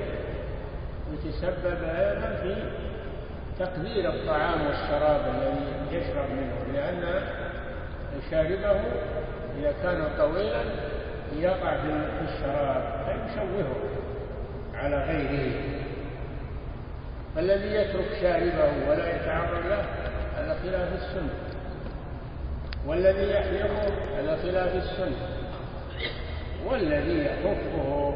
ويتسبب 1.10 1.84
أيضا 1.84 2.38
في 2.42 2.56
تقدير 3.58 4.08
الطعام 4.08 4.66
والشراب 4.66 5.20
الذي 5.34 5.96
يشرب 5.96 6.30
منه 6.30 6.72
لأن 6.72 7.22
شاربه 8.30 8.80
إذا 9.58 9.74
كان 9.82 10.08
طويلا 10.18 10.62
يقع 11.36 11.76
في 11.76 12.34
الشراب 12.34 12.82
فيشوهه 13.04 13.74
على 14.74 14.96
غيره. 14.96 15.52
فالذي 17.34 17.74
يترك 17.74 18.18
شاربه 18.22 18.90
ولا 18.90 19.16
يتعرض 19.16 19.66
له 19.66 19.84
هذا 20.36 20.58
خلاف 20.62 20.92
السنة. 20.94 21.30
والذي 22.86 23.30
يحلقه 23.30 23.92
هذا 24.18 24.38
خلاف 24.42 24.74
السنة. 24.74 25.28
والذي 26.66 27.24
يحفه 27.24 28.14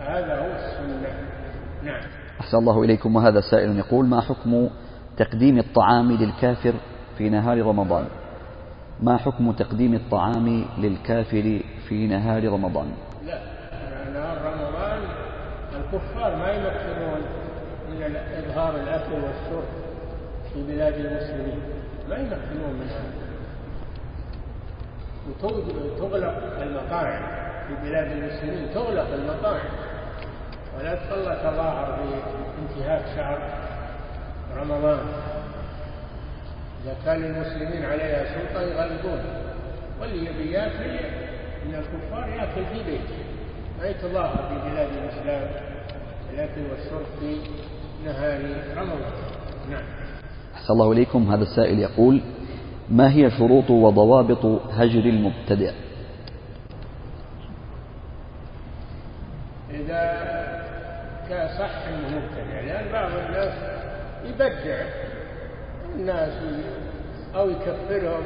هذا 0.00 0.38
هو 0.38 0.46
السنة. 0.46 1.14
نعم. 1.82 2.25
أحسن 2.40 2.58
الله 2.58 2.82
إليكم. 2.82 3.16
وهذا 3.16 3.40
سائل 3.40 3.78
يقول 3.78 4.06
ما 4.06 4.20
حكم 4.20 4.68
تقديم 5.16 5.58
الطعام 5.58 6.12
للكافر 6.12 6.74
في 7.18 7.30
نهار 7.30 7.62
رمضان؟ 7.62 8.06
ما 9.02 9.16
حكم 9.16 9.52
تقديم 9.52 9.94
الطعام 9.94 10.64
للكافر 10.78 11.60
في 11.88 12.06
نهار 12.06 12.44
رمضان؟ 12.52 12.86
لا 13.26 13.38
نهار 14.14 14.36
رمضان 14.52 14.98
الكفار 15.76 16.36
ما 16.36 16.50
يمكنون 16.50 17.20
من 17.90 18.16
إظهار 18.16 18.76
الأكل 18.76 19.12
والشرب 19.12 19.68
في 20.52 20.62
بلاد 20.66 20.94
المسلمين. 20.94 21.60
ما 22.08 22.16
يمكنون 22.16 22.72
من 22.80 22.88
هذا. 22.88 23.26
وتغلق 25.28 26.62
المطاعم 26.62 27.22
في 27.68 27.88
بلاد 27.88 28.12
المسلمين 28.12 28.74
تغلق 28.74 29.08
المطاعم. 29.14 29.68
ولا 30.78 30.94
تظل 30.94 31.24
تظاهر 31.24 31.98
بانتهاك 32.56 33.04
شهر 33.16 33.38
رمضان. 34.56 34.98
إذا 36.84 36.96
كان 37.04 37.16
للمسلمين 37.22 37.84
عليها 37.84 38.24
سلطة 38.24 38.60
يغلقون 38.62 39.20
واللي 40.00 40.30
يبي 40.30 40.50
ياكل 40.52 40.90
من 41.66 41.74
الكفار 41.74 42.28
ياكل 42.28 42.66
في 42.72 42.90
بيته 42.90 43.16
ما 43.78 43.86
يتظاهر 43.86 44.36
في 44.48 44.70
بلاد 44.70 44.88
الإسلام 44.88 45.50
الأكل 46.34 46.60
والشرب 46.70 47.06
في 47.20 47.36
نهار 48.04 48.40
رمضان. 48.76 49.12
نعم. 49.70 49.82
أحسن 50.54 50.72
الله 50.72 50.92
إليكم. 50.92 51.32
هذا 51.32 51.42
السائل 51.42 51.78
يقول 51.78 52.20
ما 52.90 53.12
هي 53.12 53.30
شروط 53.30 53.70
وضوابط 53.70 54.44
هجر 54.72 55.00
المبتدع 55.00 55.72
إذا 59.70 60.02
كان 61.28 61.55
صح 61.66 61.88
أنه 61.88 62.18
مبتدع. 62.18 62.60
لأن 62.60 62.92
بعض 62.92 63.10
الناس 63.10 63.54
يبدع. 64.24 64.82
الناس 65.94 66.42
أو 67.34 67.50
يكفرهم. 67.50 68.24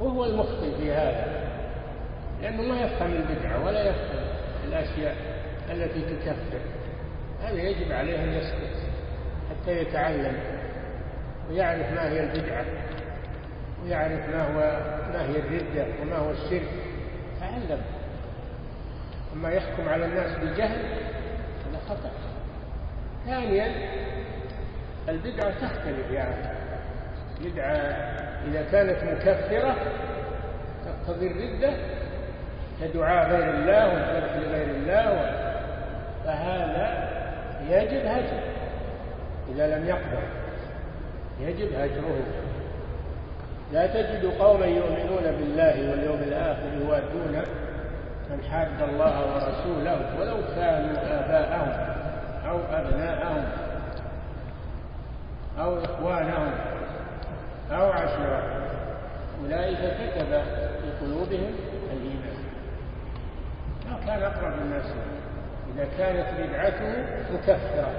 وهو 0.00 0.24
المخطئ 0.24 0.76
في 0.78 0.92
هذا. 0.92 1.26
لأنه 2.42 2.62
ما 2.62 2.80
يفهم 2.80 3.12
البدعة 3.12 3.64
ولا 3.64 3.80
يفهم 3.80 4.24
الأشياء 4.68 5.16
التي 5.70 6.00
تكفر. 6.00 6.60
هذا 7.42 7.62
يجب 7.62 7.92
عليه 7.92 8.24
أن 8.24 8.32
يسكت 8.32 8.76
حتى 9.50 9.78
يتعلم 9.80 10.36
ويعرف 11.50 11.92
ما 11.92 12.08
هي 12.08 12.20
البدعة 12.20 12.64
ويعرف 13.84 14.28
ما 14.28 14.42
هو 14.42 14.80
ما 15.12 15.22
هي 15.22 15.38
الردة 15.38 15.86
وما 16.02 16.16
هو 16.16 16.30
الشرك. 16.30 16.68
تعلم. 17.40 17.82
أما 19.32 19.50
يحكم 19.50 19.88
على 19.88 20.04
الناس 20.04 20.38
هذا 20.38 20.78
خطأ 21.92 22.10
ثانيا 23.26 23.72
البدعة 25.08 25.50
تختلف 25.50 26.10
يعني 26.12 26.34
بدعة 27.40 27.76
إذا 28.48 28.62
كانت 28.72 29.04
مكفرة 29.04 29.76
تقتضي 30.84 31.26
الردة 31.26 31.72
كدعاء 32.80 33.30
غير 33.30 33.54
الله 33.54 33.88
والذبح 33.88 34.36
لغير 34.36 34.70
الله 34.76 35.30
فهذا 36.24 37.08
يجب 37.70 38.06
هجر 38.06 38.40
إذا 39.54 39.76
لم 39.76 39.88
يقدر 39.88 40.22
يجب 41.40 41.72
هجره. 41.74 42.22
لا 43.72 43.86
تجد 43.86 44.32
قوما 44.38 44.66
يؤمنون 44.66 45.22
بالله 45.22 45.90
واليوم 45.90 46.22
الآخر 46.22 46.68
يوادون 46.80 47.42
من 48.32 48.44
حاد 48.50 48.82
الله 48.88 49.34
ورسوله 49.34 50.20
ولو 50.20 50.36
كانوا 50.56 50.96
آباءهم 50.96 51.72
أو 52.48 52.58
أبناءهم 52.70 53.44
أو 55.58 55.84
إخوانهم 55.84 56.50
أو 57.70 57.90
عشيرتهم. 57.90 58.62
أولئك 59.42 59.78
كتب 59.78 60.42
في 60.82 60.90
قلوبهم 61.00 61.54
الإيمان. 61.92 62.36
ما 63.86 64.06
كان 64.06 64.22
أقرب 64.22 64.52
الناس 64.62 64.92
إذا 65.74 65.88
كانت 65.98 66.26
بدعته 66.40 67.04
مكفرة. 67.34 67.90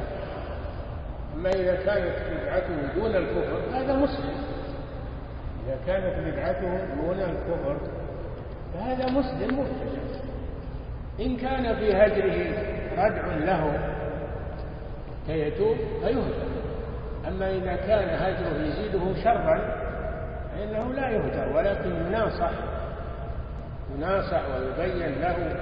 أما 1.35 1.49
إذا 1.49 1.75
كانت 1.75 2.15
بدعته 2.31 2.93
دون 2.95 3.15
الكفر 3.15 3.61
هذا 3.73 3.95
مسلم. 3.95 4.35
إذا 5.65 5.77
كانت 5.87 6.27
بدعته 6.27 6.85
دون 6.95 7.19
الكفر 7.19 7.77
فهذا 8.83 9.05
مسلم 9.11 9.59
مبتدع. 9.59 10.03
إن 11.19 11.37
كان 11.37 11.75
في 11.75 11.93
هجره 11.93 12.53
ردع 12.97 13.35
له 13.35 13.79
فيتوب 15.27 15.77
فيهدى 15.77 16.43
أما 17.27 17.51
إذا 17.51 17.75
كان 17.75 18.09
هجره 18.09 18.61
يزيده 18.63 19.23
شرا 19.23 19.59
فإنه 20.51 20.93
لا 20.93 21.09
يهجر 21.09 21.57
ولكن 21.57 21.95
يناصح 22.07 22.51
يناصح 23.95 24.41
ويبين 24.49 25.21
له 25.21 25.55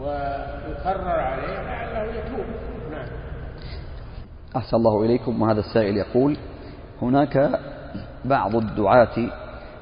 ويقرر 0.00 1.20
عليه 1.20 1.62
لعله 1.62 2.12
يتوب. 2.12 2.46
نعم. 2.90 3.06
أحسن 4.56 4.76
الله 4.76 5.04
إليكم. 5.04 5.42
وهذا 5.42 5.60
السائل 5.60 5.96
يقول 5.96 6.36
هناك 7.02 7.60
بعض 8.24 8.56
الدعاة 8.56 9.30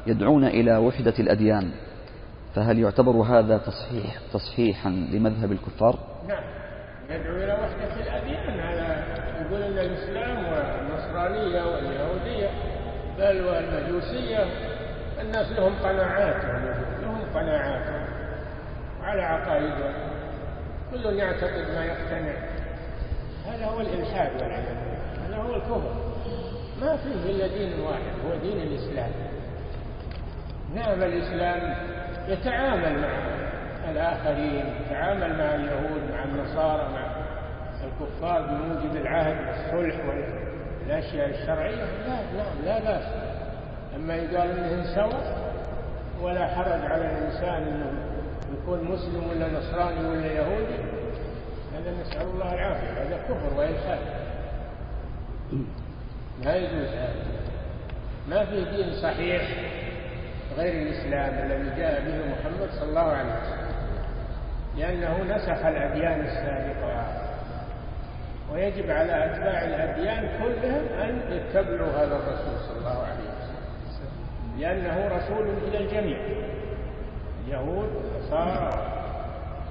يدعون 0.07 0.45
إلى 0.45 0.77
وحدة 0.77 1.15
الأديان. 1.19 1.71
فهل 2.55 2.79
يعتبر 2.79 3.12
هذا 3.12 3.59
تصحيح 3.59 4.19
تصحيحا 4.33 4.88
لمذهب 4.91 5.53
الكفار؟ 5.53 5.99
نعم. 6.29 6.45
يدعو 7.11 7.37
إلى 7.37 7.53
وحدة 7.53 8.03
الأديان. 8.03 8.61
هذا 8.61 9.05
يقول 9.41 9.62
أن 9.62 9.79
الإسلام 9.79 10.38
والنصرانية 10.53 11.62
واليهودية 11.62 12.51
بل 13.19 13.45
والمجوسية 13.45 14.45
الناس 15.21 15.53
لهم 15.53 15.75
قناعات 15.75 16.45
لهم 17.03 17.21
قناعات 17.35 18.07
على 19.03 19.23
عقائدهم. 19.23 19.93
كل 20.91 21.19
يعتقد 21.19 21.69
ما 21.75 21.85
يقتنع. 21.85 22.35
هذا 23.47 23.67
هو 23.67 23.81
الإلحاد 23.81 24.43
والعياذ 24.43 24.77
هذا 25.27 25.37
هو 25.37 25.55
الكفر. 25.55 25.95
ما 26.81 26.97
فيه 26.97 27.31
إلا 27.31 27.47
دين 27.47 27.81
واحد 27.81 28.12
هو 28.27 28.35
دين 28.43 28.61
الإسلام. 28.61 29.11
نعم 30.75 31.03
الإسلام 31.03 31.75
يتعامل 32.29 33.01
مع 33.01 33.09
الآخرين 33.91 34.65
يتعامل 34.87 35.39
مع 35.39 35.55
اليهود 35.55 36.03
مع 36.13 36.25
النصارى 36.25 36.89
مع 36.93 37.13
الكفار 37.85 38.43
بموجب 38.43 38.97
العهد 38.97 39.37
والصلح 39.49 39.97
والأشياء 40.87 41.31
الشرعية. 41.31 41.85
لا 41.85 42.17
نعم 42.37 42.65
لا 42.65 42.79
بأس. 42.79 43.05
أما 43.97 44.15
يقال 44.15 44.51
إنهم 44.51 44.85
سوا 44.95 45.21
ولا 46.23 46.47
حرج 46.47 46.91
على 46.91 47.07
الإنسان 47.07 47.63
أنه 47.63 47.93
يكون 48.53 48.85
مسلم 48.85 49.31
ولا 49.31 49.59
نصراني 49.59 50.09
ولا 50.09 50.27
يهودي 50.27 50.79
هذا 51.75 51.95
نسأل 52.01 52.23
الله 52.23 52.55
العافية. 52.55 53.03
هذا 53.03 53.17
كفر 53.29 53.59
وإلحاد 53.59 53.99
لا 56.43 56.57
يجوز 56.57 56.89
هذا. 56.89 57.15
ما 58.29 58.45
في 58.45 58.65
دين 58.65 58.93
صحيح. 59.03 59.43
غير 60.59 60.83
الإسلام 60.83 61.35
الذي 61.47 61.77
جاء 61.77 62.01
به 62.01 62.17
محمد 62.17 62.71
صلى 62.71 62.88
الله 62.88 63.12
عليه 63.12 63.33
وسلم. 63.33 63.73
لأنه 64.77 65.37
نسخ 65.37 65.67
الأديان 65.67 66.21
السابقة. 66.21 67.23
ويجب 68.53 68.91
على 68.91 69.25
أتباع 69.25 69.65
الأديان 69.65 70.29
كلهم 70.43 71.01
أن 71.01 71.21
يتبعوا 71.33 71.93
هذا 71.93 72.17
الرسول 72.17 72.59
صلى 72.69 72.79
الله 72.79 73.03
عليه 73.03 73.31
وسلم. 73.31 73.62
لأنه 74.59 75.09
رسول 75.09 75.49
إلى 75.69 75.79
الجميع. 75.79 76.19
اليهود 77.47 77.88
والنصارى 77.97 78.93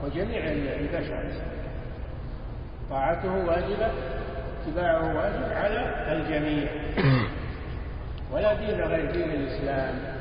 وجميع 0.04 0.44
البشر 0.80 1.32
طاعته 2.90 3.46
واجبة 3.46 3.92
اتباعه 4.62 5.18
واجب 5.18 5.54
على 5.54 6.12
الجميع. 6.12 6.68
ولا 8.34 8.54
دين 8.54 8.82
غير 8.82 9.12
دين 9.12 9.32
الإسلام. 9.32 10.21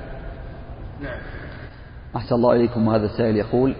نعم. 1.02 1.18
أحسن 2.16 2.34
الله 2.34 2.52
إليكم 2.52 2.88
وهذا 2.88 3.06
السائل 3.06 3.36
يقول 3.36 3.74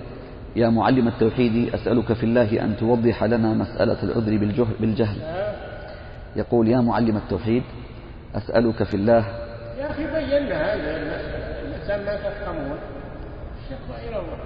يا 0.57 0.69
معلم 0.69 1.09
التوحيد 1.09 1.75
أسألك 1.75 2.13
في 2.13 2.25
الله 2.25 2.65
أن 2.65 2.77
توضح 2.77 3.25
لنا 3.25 3.55
مسألة 3.55 4.03
العذر 4.03 4.37
بالجهل, 4.37 4.75
بالجهل. 4.81 5.17
يقول 6.37 6.69
يا 6.69 6.81
معلم 6.81 7.17
التوحيد 7.17 7.63
أسألك 8.35 8.83
في 8.83 8.95
الله 8.95 9.27
يا 9.79 9.91
أخي 9.91 10.07
بينا 10.07 10.75
هذه 10.75 10.97
المسألة. 10.97 11.61
الإنسان 11.63 12.05
ما 12.05 12.17
تفهمون. 12.17 12.79
الشكوى 13.61 14.09
إلى 14.09 14.19
الله. 14.21 14.39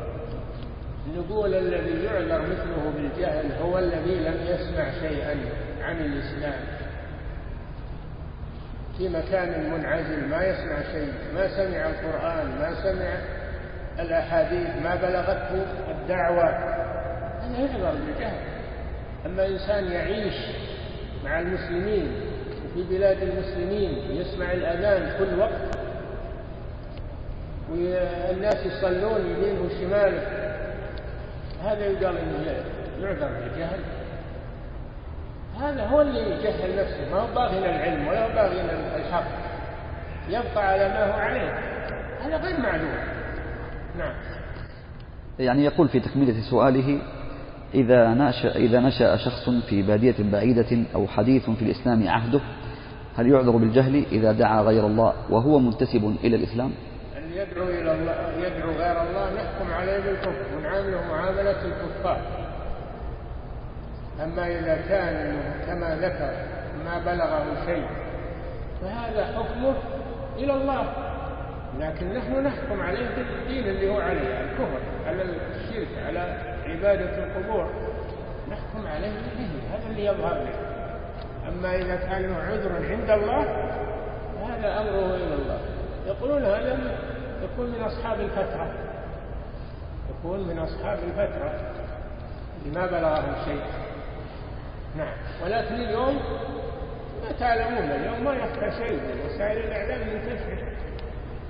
نقول 1.16 1.54
الذي 1.54 2.04
يعذر 2.04 2.42
مثله 2.42 2.92
بالجهل 2.96 3.52
هو 3.62 3.78
الذي 3.78 4.14
لم 4.14 4.36
يسمع 4.46 4.90
شيئا 5.00 5.36
عن 5.82 5.96
الإسلام. 5.96 6.60
في 8.98 9.08
مكان 9.08 9.70
منعزل 9.70 10.28
ما 10.28 10.44
يسمع 10.44 10.82
شيء 10.92 11.12
ما 11.34 11.48
سمع 11.48 11.86
القرآن 11.86 12.46
ما 12.46 12.74
سمع 12.82 13.14
الأحاديث 13.98 14.68
ما 14.82 14.94
بلغته 14.94 15.66
الدعوة. 15.90 16.44
هذا 17.40 17.58
يعذر 17.58 17.94
بالجهل 18.06 18.36
أما 19.26 19.46
إنسان 19.46 19.92
يعيش 19.92 20.34
مع 21.24 21.40
المسلمين 21.40 22.12
وفي 22.64 22.82
بلاد 22.82 23.22
المسلمين 23.22 23.98
يسمع 24.10 24.52
الأذان 24.52 25.18
كل 25.18 25.38
وقت 25.38 25.78
والناس 27.70 28.66
يصلون 28.66 29.20
يمين 29.20 29.58
وشمال 29.58 30.12
هذا 31.64 31.86
يقال 31.86 32.16
انه 32.18 32.62
يعذر 33.00 33.28
بالجهل 33.28 33.78
هذا 35.60 35.86
هو 35.86 36.00
اللي 36.00 36.20
يجهل 36.20 36.76
نفسه. 36.80 37.10
ما 37.10 37.20
هو 37.20 37.34
باغي 37.34 37.58
العلم 37.58 38.08
ولا 38.08 38.24
هو 38.24 38.28
باغي 38.28 38.60
الحق 38.96 39.24
يبقى 40.28 40.68
على 40.68 40.88
ما 40.88 41.06
هو 41.06 41.18
عليه. 41.20 41.50
هذا 42.20 42.36
غير 42.36 42.60
معلوم. 42.60 42.94
نعم. 43.98 44.14
يعني 45.38 45.64
يقول 45.64 45.88
في 45.88 46.00
تكملة 46.00 46.40
سؤاله 46.50 46.98
إذا 47.74 48.14
نشأ, 48.14 48.56
إذا 48.56 48.80
نشأ 48.80 49.16
شخص 49.16 49.50
في 49.68 49.82
بادية 49.82 50.14
بعيدة 50.18 50.84
أو 50.94 51.06
حديث 51.06 51.50
في 51.50 51.62
الإسلام 51.62 52.08
عهده 52.08 52.40
هل 53.16 53.26
يعذر 53.26 53.56
بالجهل 53.56 54.04
إذا 54.12 54.32
دعا 54.32 54.62
غير 54.62 54.86
الله 54.86 55.12
وهو 55.30 55.58
منتسب 55.58 56.16
إلى 56.24 56.36
الإسلام؟ 56.36 56.70
اللي 57.16 57.36
يدعو 57.36 57.64
إلى 57.64 57.92
الله 57.92 58.46
يدعو 58.46 58.70
غير 58.70 59.02
الله 59.02 59.34
نحكم 59.34 59.72
عليه 59.72 59.98
بالكفر 59.98 60.56
ونعامله 60.56 61.00
معاملة 61.10 61.50
الكفار. 61.50 62.43
أما 64.22 64.46
إذا 64.46 64.76
كان 64.88 65.36
كما 65.66 65.96
ذكر 65.96 66.32
ما 66.84 66.98
بلغه 66.98 67.66
شيء. 67.66 67.86
فهذا 68.80 69.26
حكمه 69.26 69.74
إلى 70.36 70.52
الله. 70.52 70.92
لكن 71.80 72.14
نحن 72.14 72.42
نحكم 72.42 72.80
عليه 72.80 73.08
بالدين 73.16 73.64
اللي 73.64 73.90
هو 73.90 74.00
عليه 74.00 74.40
الكفر 74.40 74.80
على 75.06 75.22
الشرك 75.22 75.88
على 76.06 76.38
عبادة 76.66 77.24
القبور. 77.24 77.70
نحكم 78.50 78.86
عليه 78.86 79.10
به 79.10 79.50
هذا 79.72 79.90
اللي 79.90 80.04
يظهر 80.04 80.34
لنا 80.34 80.74
أما 81.48 81.76
إذا 81.76 81.96
كان 81.96 82.34
عذر 82.34 82.72
عند 82.90 83.10
الله 83.10 83.44
فهذا 84.34 84.80
أمره 84.80 85.14
إلى 85.16 85.34
الله. 85.34 85.58
يقولون 86.06 86.44
هذا 86.44 86.78
يكون 87.42 87.66
من 87.66 87.82
أصحاب 87.82 88.20
الفترة. 88.20 88.74
يكون 90.10 90.48
من 90.48 90.58
أصحاب 90.58 90.98
الفترة. 91.08 91.60
لما 92.66 92.86
بلغهم 92.86 93.34
شيء. 93.44 93.62
نعم. 94.96 95.12
ولكن 95.44 95.74
اليوم 95.74 96.20
ما 97.24 97.32
تعلمون 97.40 97.90
اليوم 97.90 98.24
ما 98.24 98.34
يخفى 98.34 98.84
شيء 98.84 98.92
من 98.92 99.20
وسائل 99.26 99.58
الإعلام 99.58 100.00
منتشرة 100.14 100.68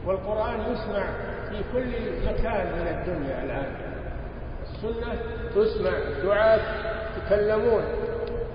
والقرآن 0.07 0.61
يسمع 0.73 1.05
في 1.51 1.57
كل 1.73 1.87
مكان 2.27 2.67
من 2.67 2.87
الدنيا 2.89 3.43
الآن. 3.45 3.67
السنة 4.63 5.15
تسمع 5.55 5.91
دعاة 6.23 6.61
يتكلمون. 7.17 7.85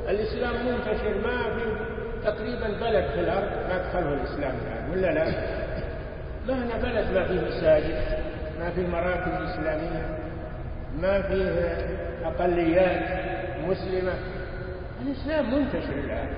الإسلام 0.10 0.54
منتشر 0.66 1.18
ما 1.24 1.44
في 1.44 1.90
تقريبا 2.26 2.68
بلد 2.68 3.06
في 3.14 3.20
الأرض 3.20 3.50
ما 3.70 3.78
دخله 3.88 4.14
الإسلام 4.14 4.56
الآن 4.68 4.90
ولا 4.92 5.12
لا؟ 5.12 5.26
ما 6.48 6.54
هنا 6.54 6.78
بلد 6.78 7.12
ما 7.12 7.24
فيه 7.28 7.42
مساجد 7.42 8.02
ما 8.60 8.70
فيه 8.70 8.88
مراكز 8.88 9.50
إسلامية 9.50 10.18
ما 11.00 11.22
فيه 11.22 11.78
أقليات 12.26 13.20
مسلمة. 13.68 14.14
الإسلام 15.02 15.54
منتشر 15.54 16.00
الآن. 16.00 16.30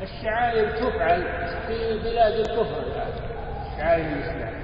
والشعائر 0.00 0.70
تفعل 0.70 1.22
في 1.66 1.78
بلاد 2.04 2.32
الكفر 2.32 2.78
الآن 2.86 3.12
شعائر 3.76 4.06
الإسلام. 4.06 4.54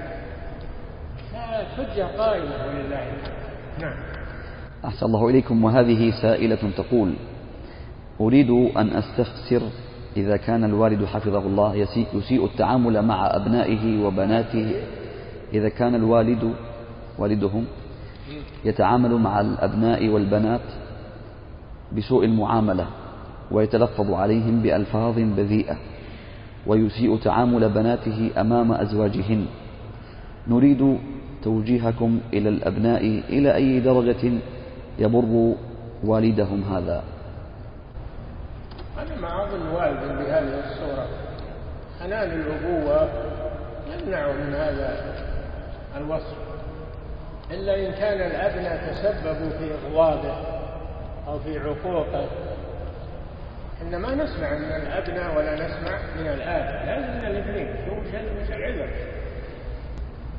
فالحجة 1.31 2.03
قائمة 2.17 2.65
ولله 2.67 3.03
نعم. 3.79 3.97
أحسن 4.85 5.05
الله 5.05 5.29
إليكم. 5.29 5.63
وهذه 5.63 6.11
سائلة 6.21 6.71
تقول 6.77 7.13
أريد 8.21 8.49
أن 8.77 8.89
أستفسر 8.89 9.61
إذا 10.17 10.37
كان 10.37 10.63
الوالد 10.63 11.05
حفظه 11.05 11.39
الله 11.39 11.75
يسيء 12.13 12.45
التعامل 12.45 13.01
مع 13.01 13.35
أبنائه 13.35 14.05
وبناته. 14.05 14.81
إذا 15.53 15.69
كان 15.69 15.95
الوالد 15.95 16.53
والدهم 17.17 17.65
يتعامل 18.65 19.15
مع 19.15 19.41
الأبناء 19.41 20.07
والبنات 20.07 20.61
بسوء 21.97 22.25
المعاملة 22.25 22.87
ويتلفظ 23.51 24.11
عليهم 24.13 24.61
بألفاظ 24.61 25.15
بذيئة 25.19 25.77
ويسيء 26.67 27.17
تعامل 27.17 27.69
بناته 27.69 28.31
أمام 28.37 28.71
أزواجهن. 28.71 29.45
نريد 30.47 30.99
توجيهكم 31.43 32.19
إلى 32.33 32.49
الأبناء 32.49 33.05
إلى 33.29 33.55
أي 33.55 33.79
درجة 33.79 34.31
يبر 34.99 35.55
والدهم 36.03 36.63
هذا. 36.63 37.03
أنا 38.97 39.21
ما 39.21 39.43
أظن 39.43 39.67
والد 39.67 40.19
بهذه 40.19 40.59
الصورة. 40.59 41.07
حنان 41.99 42.31
الأبوة 42.39 43.09
يمنع 43.91 44.31
من 44.31 44.53
هذا 44.53 45.15
الوصف. 45.97 46.48
إلا 47.51 47.75
إن 47.75 47.91
كان 47.91 48.21
الأبناء 48.31 48.93
تسببوا 48.93 49.49
في 49.49 49.71
إغواضه 49.73 50.33
أو 51.27 51.39
في 51.39 51.59
عقوقه. 51.59 52.29
إن 53.81 53.95
ما 53.95 54.15
نسمع 54.15 54.53
من 54.53 54.71
الأبناء 54.71 55.37
ولا 55.37 55.55
نسمع 55.55 55.99
من 56.19 56.27
الآباء 56.27 56.85
لازم 56.85 57.17
من 57.17 57.25
الاثنين. 57.25 57.85
شو 57.85 57.91
وش 58.41 58.49
العذر 58.49 58.89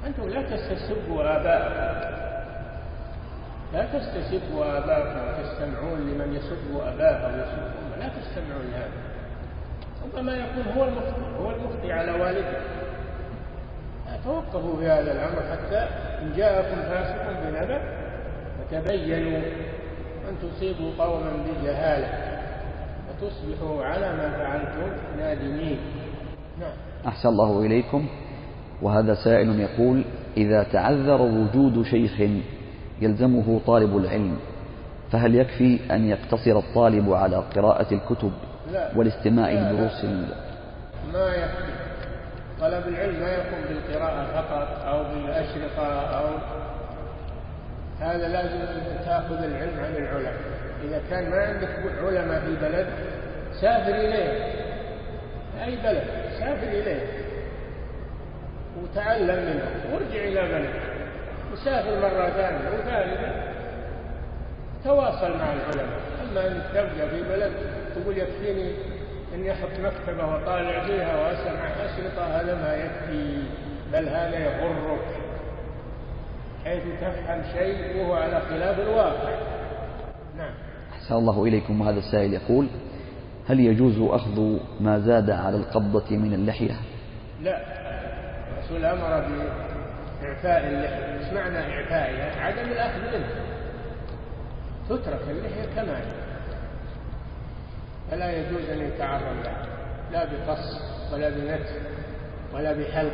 أنتم 0.07 0.29
لا 0.29 0.43
تستسبوا 0.43 1.23
آباءكم. 1.23 2.11
لا 3.73 3.85
تستسبوا 3.85 4.79
آباءكم. 4.79 5.21
وتستمعون 5.29 6.01
لمن 6.01 6.35
يسب 6.35 6.81
أباه 6.87 7.17
أو 7.17 7.31
يسب 7.31 7.63
لا 7.99 8.09
تستمعوا 8.09 8.63
لهذا. 8.63 8.91
ربما 10.05 10.33
يكون 10.33 10.73
هو 10.77 10.85
المخطئ. 10.85 11.23
هو 11.41 11.51
المخطئ 11.51 11.93
على 11.93 12.13
والده. 12.13 12.61
توقفوا 14.25 14.77
في 14.77 14.87
هذا 14.87 15.13
الأمر 15.13 15.43
حتى 15.53 15.79
إن 16.23 16.33
جاءكم 16.37 16.77
فاسق 16.77 17.41
بنبأ 17.45 17.81
فتبينوا 18.59 19.39
أن 20.29 20.35
تصيبوا 20.43 20.93
قوما 20.99 21.31
بجهالة 21.33 22.09
فتصبحوا 23.09 23.85
على 23.85 24.13
ما 24.13 24.31
فعلتم 24.31 24.93
نادمين. 25.19 25.79
نعم. 26.61 26.73
أحسن 27.07 27.29
الله 27.29 27.67
إليكم. 27.67 28.09
وهذا 28.83 29.15
سائل 29.15 29.61
يقول 29.61 30.05
إذا 30.37 30.63
تعذر 30.63 31.23
وجود 31.23 31.83
شيخ 31.83 32.21
يلزمه 33.01 33.61
طالب 33.67 33.97
العلم 33.97 34.37
فهل 35.13 35.35
يكفي 35.35 35.79
أن 35.91 36.09
يقتصر 36.09 36.59
الطالب 36.59 37.13
على 37.13 37.37
قراءة 37.37 37.95
الكتب 37.95 38.33
لا. 38.73 38.91
والاستماع 38.97 39.51
لدروس 39.51 40.05
ما 41.13 41.29
يكفي. 41.35 41.80
طلب 42.61 42.89
العلم 42.89 43.21
ما 43.21 43.33
يكون 43.33 43.61
بالقراءة 43.69 44.27
فقط 44.35 44.87
أو 44.87 45.05
بالأشرطة 45.05 46.19
أو 46.19 46.27
هذا 48.01 48.29
لازم 48.29 48.59
تأخذ 49.05 49.43
العلم 49.43 49.81
عن 49.85 49.97
العلماء. 49.97 50.35
إذا 50.85 51.03
كان 51.11 51.31
ما 51.31 51.37
عندك 51.37 51.69
علماء 52.03 52.41
في 52.41 52.47
البلد 52.47 52.87
سافر 53.61 53.95
إليه 53.95 54.45
أي 55.65 55.77
بلد؟ 55.77 56.05
سافر 56.39 56.69
إليه 56.69 57.07
وتعلم 58.83 59.45
منه 59.45 59.93
وارجع 59.93 60.25
إلى 60.25 60.53
بلدك. 60.53 60.83
وسافر 61.53 62.01
مرة 62.01 62.31
ثانية 62.31 62.69
وثالثة. 62.69 63.51
تواصل 64.85 65.39
مع 65.39 65.53
العلماء. 65.53 66.01
أما 66.23 66.47
أنك 66.47 66.63
تبقى 66.73 67.09
في 67.11 67.23
بلد 67.23 67.53
تقول 67.95 68.19
يكفيني 68.19 68.73
أني 69.35 69.53
أحط 69.53 69.69
مكتبة 69.81 70.27
وطالع 70.27 70.87
فيها 70.87 71.21
وأسمع 71.21 71.67
أشرطة 71.85 72.41
هذا 72.41 72.55
ما 72.55 72.75
يكفي. 72.75 73.43
بل 73.93 74.09
هذا 74.09 74.39
يغرك. 74.39 75.07
حيث 76.65 76.83
تفهم 77.01 77.43
شيء 77.53 77.97
وهو 77.97 78.15
على 78.15 78.41
خلاف 78.41 78.79
الواقع. 78.79 79.35
نعم. 80.37 80.55
أحسن 80.93 81.15
الله 81.15 81.45
إليكم. 81.45 81.81
وهذا 81.81 81.99
السائل 81.99 82.35
يقول 82.35 82.67
هل 83.49 83.61
يجوز 83.61 83.99
أخذ 84.01 84.59
ما 84.81 84.99
زاد 84.99 85.31
على 85.31 85.57
القبضة 85.57 86.17
من 86.17 86.35
اللحية؟ 86.35 86.77
لا. 87.43 87.61
الرسول 88.53 88.85
أمر 88.85 89.09
بإعفاء 90.23 90.69
اللحية. 90.69 91.19
إيش 91.19 91.33
معنى 91.33 91.59
إعفائها 91.59 92.41
عدم 92.41 92.73
الأخذ 92.73 93.01
منه 93.01 93.27
تترك 94.89 95.21
اللحية 95.31 95.75
كما 95.77 95.99
هي. 95.99 96.30
فلا 98.11 98.31
يجوز 98.33 98.71
أن 98.71 98.79
يتعرض 98.79 99.37
لها 99.45 99.67
لا 100.13 100.25
بقص 100.25 100.81
ولا 101.13 101.31
بنتف 101.31 101.77
ولا 102.55 102.73
بحلق 102.73 103.13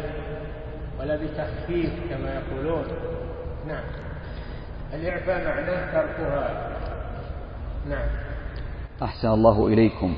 ولا 1.01 1.16
بتخفيف 1.16 1.90
كما 2.11 2.34
يقولون. 2.34 2.84
نعم. 3.68 3.84
الإعفاء 4.94 5.44
معناه 5.44 5.92
تركها. 5.92 6.68
نعم. 7.88 8.09
أحسن 9.03 9.28
الله 9.28 9.66
إليكم. 9.66 10.16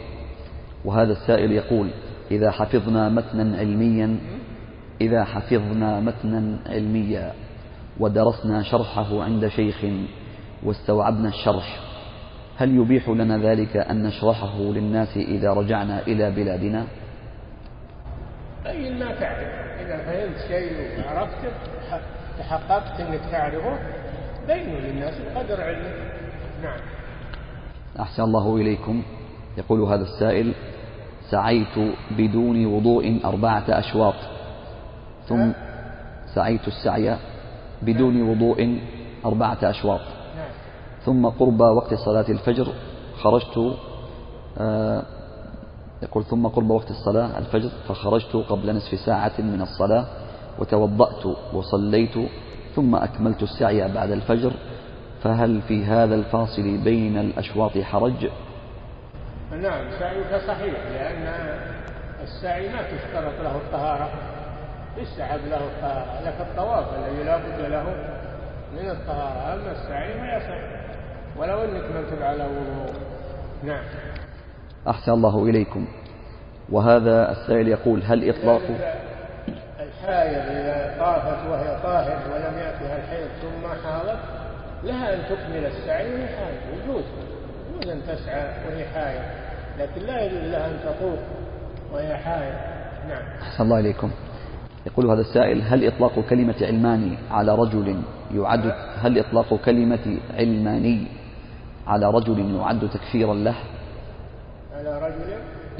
وهذا 0.85 1.12
السائل 1.12 1.53
يقول 1.53 1.91
إذا 2.31 2.51
حفظنا 2.51 3.09
متنا 3.09 3.59
علميا 3.59 4.18
إذا 5.01 5.24
حفظنا 5.24 6.01
متنا 6.01 6.59
علميا 6.66 7.33
ودرسنا 8.01 8.62
شرحه 8.62 9.22
عند 9.22 9.49
شيخ 9.49 9.85
واستوعبنا 10.62 11.29
الشرح 11.29 11.88
هل 12.59 12.77
يبيح 12.77 13.09
لنا 13.09 13.39
ذلك 13.39 13.77
أن 13.77 14.03
نشرحه 14.03 14.59
للناس 14.59 15.17
إذا 15.17 15.53
رجعنا 15.53 16.03
إلى 16.07 16.31
بلادنا؟ 16.31 16.87
بين 18.65 18.99
ما 18.99 19.15
تعرف. 19.15 19.49
إذا 19.81 19.97
فهمت 19.99 20.39
شيء 20.49 20.73
وعرفته 20.99 21.49
تحققت 22.39 23.01
أنك 23.01 23.21
تعرفه 23.31 23.79
بينه 24.47 24.79
للناس 24.79 25.15
بقدر 25.19 25.63
علمك. 25.63 25.95
نعم. 26.63 26.81
أحسن 28.01 28.23
الله 28.23 28.57
إليكم. 28.57 29.03
يقول 29.59 29.81
هذا 29.81 30.03
السائل 30.03 30.55
سعيت 31.31 31.95
بدون 32.11 32.67
وضوء 32.67 33.21
أربعة 33.25 33.65
أشواط. 33.69 34.15
ثم 35.29 35.51
سعيت 36.35 36.69
السعي 36.69 37.17
بدون 37.83 38.23
وضوء 38.23 38.79
أربعة 39.25 39.59
أشواط. 39.63 40.18
ثم 41.09 41.27
قرب 41.27 41.61
وقت 41.61 41.95
صلاة 41.95 42.25
الفجر 42.29 42.69
خرجت 43.23 43.77
آه، 44.59 45.03
يقول 46.03 46.25
ثم 46.25 46.47
قرب 46.47 46.71
وقت 46.71 46.91
الصلاة 46.91 47.39
الفجر 47.39 47.71
فخرجت 47.89 48.37
قبل 48.37 48.77
نصف 48.77 48.99
ساعة 49.07 49.33
من 49.39 49.63
الصلاة 49.63 50.07
وتوضأت 50.59 51.27
وصليت 51.53 52.19
ثم 52.77 52.95
أكملت 52.95 53.43
السعي 53.43 53.93
بعد 53.93 54.11
الفجر 54.11 54.53
فهل 55.23 55.63
في 55.63 55.85
هذا 55.85 56.15
الفاصل 56.15 56.79
بين 56.85 57.19
الأشواط 57.19 57.79
حرج؟ 57.79 58.31
نعم 59.51 59.91
سعيك 59.99 60.43
صحيح 60.47 60.75
لأن 60.93 61.59
السعي 62.23 62.69
ما 62.69 62.83
تشترط 62.83 63.41
له 63.41 63.57
الطهارة 63.57 64.11
يستحب 64.99 65.41
له 65.51 65.57
الطهارة 65.57 66.21
لك 66.25 66.47
الطواف 66.51 66.87
الذي 66.99 67.23
لا 67.23 67.37
بد 67.37 67.61
له 67.61 67.85
من 68.73 68.91
الطهارة 68.91 69.55
أما 69.55 69.73
السعي 69.73 70.21
ما 70.21 70.37
يصح 70.37 70.78
ولو 71.39 71.64
إنك 71.64 71.84
ما 72.20 72.26
على 72.26 72.45
وضوء 72.45 72.95
نعم. 73.64 73.82
أحسن 74.89 75.12
الله 75.12 75.45
إليكم. 75.45 75.86
وهذا 76.70 77.32
السائل 77.32 77.68
يقول 77.68 78.03
هل 78.03 78.28
إطلاق؟ 78.30 78.62
الحائض 79.80 80.57
إذا 80.57 80.97
طافت 80.99 81.51
وهي 81.51 81.78
طاهر 81.82 82.18
ولم 82.32 82.59
يأتها 82.59 82.97
الحيض 82.97 83.28
ثم 83.43 83.89
حاضت 83.89 84.18
لها 84.84 85.14
أن 85.14 85.18
تكمل 85.28 85.66
السعي 85.66 86.14
وهي 86.14 86.26
حائض 86.26 86.57
يجوز 86.74 87.05
يجوز 87.70 87.93
أن 87.93 88.03
تسعى 88.03 88.49
وهي 88.68 88.84
حائض 88.84 89.22
لكن 89.78 90.01
لا 90.07 90.24
يجوز 90.24 90.43
لها 90.43 90.66
أن 90.66 90.78
تطوف 90.84 91.18
وهي 91.93 92.16
حائض. 92.16 92.55
نعم. 93.09 93.22
أحسن 93.43 93.64
الله 93.64 93.80
إليكم. 93.80 94.11
يقول 94.86 95.11
هذا 95.11 95.20
السائل 95.20 95.62
هل 95.62 95.86
إطلاق 95.86 96.20
كلمة 96.30 96.55
علماني 96.62 97.18
على 97.30 97.55
رجل 97.55 98.03
يعد؟ 98.34 98.72
هل 99.01 99.18
إطلاق 99.18 99.55
كلمة 99.64 100.18
علماني 100.39 101.07
على 101.89 102.11
رجل 102.11 102.55
يعد 102.55 102.91
تكفيرا 102.91 103.34
له. 103.34 103.55
على 104.76 104.99
رجل؟ 104.99 105.30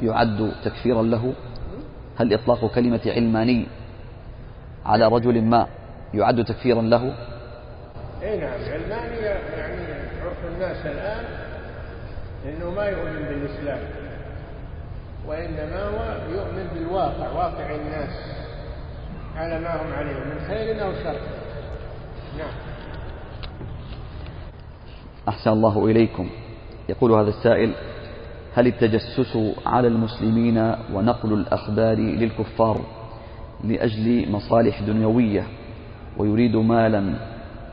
يعد 0.07 0.51
تكفيرا 0.63 1.03
له. 1.03 1.33
هل 2.19 2.33
إطلاق 2.33 2.71
كلمة 2.75 3.01
علماني 3.05 3.67
على 4.85 5.07
رجل 5.07 5.41
ما 5.41 5.67
يعد 6.13 6.45
تكفيرا 6.45 6.81
له؟ 6.81 7.15
اي 8.23 8.37
نعم 8.37 8.59
علماني 8.73 9.17
يعني 9.17 9.81
عرف 10.23 10.45
الناس 10.53 10.85
الآن 10.85 11.25
إنه 12.45 12.71
ما 12.71 12.85
يؤمن 12.85 13.25
بالإسلام 13.29 13.79
وإنما 15.27 15.83
هو 15.83 16.31
يؤمن 16.31 16.67
بالواقع 16.73 17.31
واقع 17.31 17.75
الناس 17.75 18.09
على 19.35 19.59
ما 19.59 19.81
هم 19.81 19.93
عليه 19.93 20.19
من 20.19 20.39
خير 20.47 20.85
أو 20.85 20.93
شر. 21.03 21.19
نعم. 22.37 22.68
أحسن 25.29 25.51
الله 25.51 25.85
إليكم. 25.85 26.29
يقول 26.89 27.11
هذا 27.11 27.29
السائل 27.29 27.73
هل 28.53 28.67
التجسس 28.67 29.37
على 29.65 29.87
المسلمين 29.87 30.75
ونقل 30.93 31.33
الأخبار 31.33 31.95
للكفار 31.97 32.81
لأجل 33.63 34.31
مصالح 34.31 34.81
دنيوية 34.81 35.43
ويريد 36.17 36.55
مالا 36.55 37.13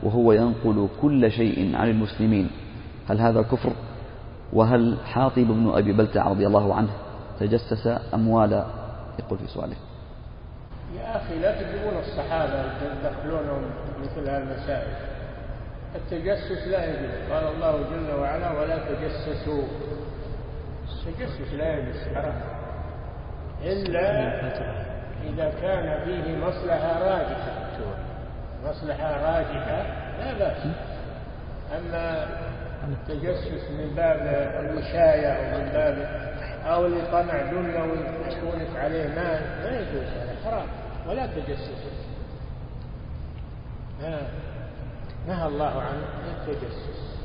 وهو 0.03 0.31
ينقل 0.31 0.87
كل 1.01 1.31
شيء 1.31 1.75
عن 1.75 1.89
المسلمين؟ 1.89 2.49
هل 3.09 3.21
هذا 3.21 3.41
كفر؟ 3.41 3.71
وهل 4.53 4.97
حاطب 5.05 5.47
بن 5.47 5.69
أبي 5.75 5.93
بلتع 5.93 6.27
رضي 6.27 6.47
الله 6.47 6.75
عنه 6.75 6.89
تجسس 7.39 7.99
أموالا 8.13 8.65
يقول 9.19 9.39
في 9.39 9.47
سؤاله. 9.47 9.75
يا 10.95 11.17
أخي 11.17 11.39
لا 11.39 11.61
تجيبون 11.61 11.93
الصحابة 11.99 12.63
تدخلونهم 12.79 13.61
مثل 14.01 14.29
هالمسائل 14.29 15.16
التجسس 15.95 16.67
لا 16.67 16.85
يجوز. 16.85 17.31
قال 17.31 17.47
الله 17.47 17.71
جل 17.71 18.19
وعلا 18.19 18.51
ولا 18.51 18.77
تجسسوا. 18.77 19.63
التجسس 20.83 21.53
لا 21.53 21.77
يجوز. 21.77 21.95
حرام 22.15 22.41
إلا 23.63 24.39
إذا 25.23 25.53
كان 25.61 26.05
فيه 26.05 26.37
مصلحة 26.37 26.99
راجحة. 26.99 27.67
مصلحة 28.65 29.11
راجحة 29.11 29.83
لا 30.19 30.33
بأس. 30.39 30.67
أما 31.77 32.27
التجسس 32.87 33.71
من 33.71 33.93
باب 33.95 34.17
الوشاية 34.59 35.27
أو 35.27 35.59
من 35.59 35.69
باب 35.73 36.27
أو 36.65 36.87
لطمع 36.87 37.41
دنيوي 37.41 37.97
يكونك 38.27 38.75
عليه 38.75 39.07
مال 39.07 39.41
لا 39.63 39.79
يجوز. 39.79 40.03
هذا 40.03 40.35
حرام. 40.45 40.67
ولا 41.07 41.25
تجسس 41.25 41.87
نهى 45.27 45.47
الله 45.47 45.81
عن 45.81 46.01
التجسس. 46.27 47.17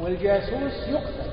والجاسوس 0.00 0.88
يقتل. 0.88 1.30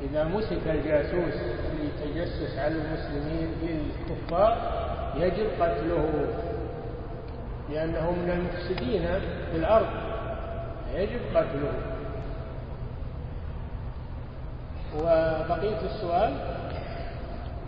إذا 0.00 0.24
مسك 0.24 0.66
الجاسوس 0.66 1.34
للتجسس 1.80 2.58
على 2.58 2.74
المسلمين 2.74 3.48
للكفار 3.62 4.56
يجب 5.16 5.46
قتله. 5.60 6.26
لأنه 7.70 8.10
من 8.10 8.30
المفسدين 8.30 9.02
في 9.50 9.56
الأرض. 9.56 9.86
يجب 10.94 11.20
قتله. 11.34 11.72
وبقية 14.98 15.80
السؤال؟ 15.80 16.36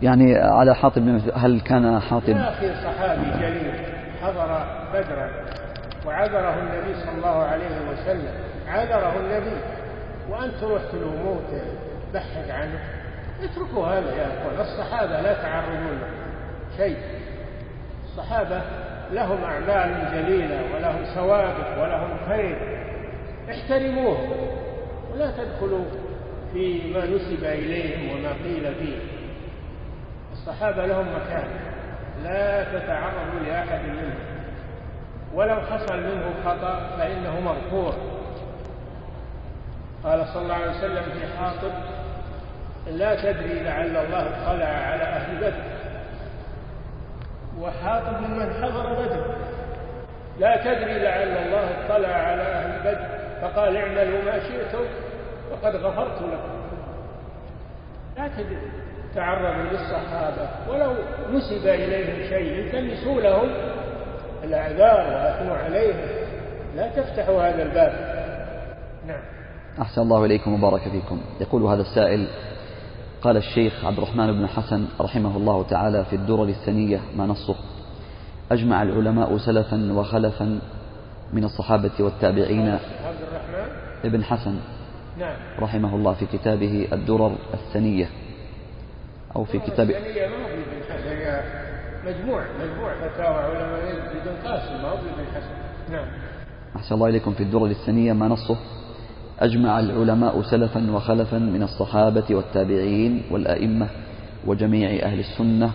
يعني 0.01 0.35
على 0.35 0.75
حاطب 0.75 1.21
هل 1.35 1.61
كان 1.61 1.99
حاطب؟ 1.99 2.29
أخي 2.29 2.75
صحابي 2.75 3.31
جليل 3.41 3.73
حضر 4.21 4.65
بدرا. 4.93 5.56
وعذره 6.07 6.59
النبي 6.59 6.95
صلى 7.01 7.11
الله 7.17 7.43
عليه 7.43 7.91
وسلم. 7.91 8.33
عذره 8.67 9.19
النبي. 9.19 9.57
وأنت 10.29 10.53
تروح 10.53 10.81
تلوموه 10.91 11.39
تبحث 12.13 12.51
عنه. 12.51 12.79
اتركوا 13.43 13.87
هذا 13.87 14.15
يا 14.15 14.27
أخوان. 14.27 14.59
الصحابة 14.59 15.21
لا 15.21 15.33
تعرضون 15.33 15.99
شيء. 16.77 16.97
الصحابة 18.03 18.61
لهم 19.11 19.43
أعمال 19.43 20.11
جليلة 20.13 20.61
ولهم 20.75 21.05
سوابق 21.15 21.81
ولهم 21.83 22.17
خير. 22.29 22.57
احترموهم 23.49 24.31
ولا 25.13 25.31
تدخلوا 25.31 25.85
فيما 26.53 27.05
نسب 27.05 27.43
إليهم 27.43 28.19
وما 28.19 28.29
قيل 28.29 28.75
فيه. 28.75 28.97
الصحابة 30.31 30.85
لهم 30.85 31.05
مكان. 31.15 31.47
لا 32.23 32.63
تتعرضوا 32.63 33.39
لأحد 33.39 33.81
منهم. 33.85 34.36
ولو 35.33 35.61
حصل 35.61 35.97
منه 35.97 36.33
خطأ 36.45 36.79
فإنه 36.97 37.39
مغفور. 37.39 37.93
قال 40.03 40.27
صلى 40.27 40.41
الله 40.41 40.53
عليه 40.53 40.77
وسلم 40.77 41.03
في 41.03 41.37
حاطب 41.37 41.71
لا 42.87 43.15
تدري 43.15 43.59
لعل 43.63 43.97
الله 43.97 44.19
اطلع 44.19 44.65
على 44.65 45.03
أهل 45.03 45.37
بدر. 45.37 45.63
وحاطب 47.59 48.21
ممن 48.21 48.53
حضر 48.53 48.93
بدر 48.93 49.35
لا 50.39 50.57
تدري 50.57 50.99
لعل 50.99 51.37
الله 51.37 51.85
اطلع 51.85 52.07
على 52.07 52.41
أهل 52.41 52.79
بدر 52.79 53.07
فقال 53.41 53.77
اعملوا 53.77 54.21
ما 54.23 54.39
شئتم 54.39 54.85
وقد 55.51 55.75
غفرت 55.75 56.21
لكم. 56.21 56.57
لا 58.17 58.29
تعرضوا 59.15 59.63
للصحابة 59.63 60.49
ولو 60.69 60.93
نسب 61.31 61.67
إليهم 61.67 62.29
شيء 62.29 62.65
التمسوا 62.65 63.21
لهم 63.21 63.49
الأعذار 64.47 65.13
وأثنوا 65.13 65.55
عليهم. 65.57 65.95
لا 66.75 66.87
تفتحوا 66.87 67.41
هذا 67.49 67.63
الباب. 67.63 67.93
نعم. 69.07 69.21
أحسن 69.81 70.01
الله 70.01 70.25
إليكم 70.25 70.53
وبارك 70.53 70.81
فيكم. 70.81 71.21
يقول 71.41 71.63
هذا 71.63 71.81
السائل 71.81 72.27
قال 73.21 73.37
الشيخ 73.37 73.85
عبد 73.85 73.97
الرحمن 73.97 74.31
بن 74.31 74.47
حسن 74.47 74.85
رحمه 75.01 75.37
الله 75.37 75.63
تعالى 75.63 76.05
في 76.05 76.15
الدرر 76.15 76.43
الثنية 76.43 76.99
ما 77.15 77.25
نصه؟ 77.25 77.55
أجمع 78.51 78.83
العلماء 78.83 79.37
سلفا 79.37 79.93
وخلفا 79.93 80.59
من 81.33 81.43
الصحابة 81.43 81.91
والتابعين. 81.99 82.69
عبد 82.69 83.21
الرحمن؟ 83.31 83.69
ابن 84.05 84.23
حسن 84.23 84.55
نعم. 85.17 85.35
رحمه 85.59 85.95
الله 85.95 86.13
في 86.13 86.25
كتابه 86.25 86.87
الدرر 86.93 87.35
الثنية 87.53 88.09
أو 89.35 89.43
في 89.43 89.59
كتاب 89.59 89.89
الثنية 89.89 90.27
ما 90.27 90.35
هو 90.35 90.47
ابن 90.47 90.83
حسن 90.89 91.07
مجموع 92.05 92.43
مجموع 92.59 92.93
فتاوى 92.93 93.35
علماء 93.35 93.91
ابن 93.91 94.47
قاسم 94.47 94.73
ما 94.73 94.89
هو 94.89 94.93
ابن 94.93 95.25
حسن. 95.35 95.91
نعم. 95.91 96.07
أحسن 96.75 96.95
الله 96.95 97.07
إليكم 97.07 97.33
في 97.33 97.43
الدرر 97.43 97.65
الثنية 97.65 98.13
ما 98.13 98.27
نصه؟ 98.27 98.57
أجمع 99.39 99.79
العلماء 99.79 100.41
سلفا 100.41 100.91
وخلفا 100.91 101.37
من 101.37 101.63
الصحابة 101.63 102.35
والتابعين 102.35 103.21
والأئمة 103.31 103.87
وجميع 104.45 105.05
أهل 105.05 105.19
السنة. 105.19 105.71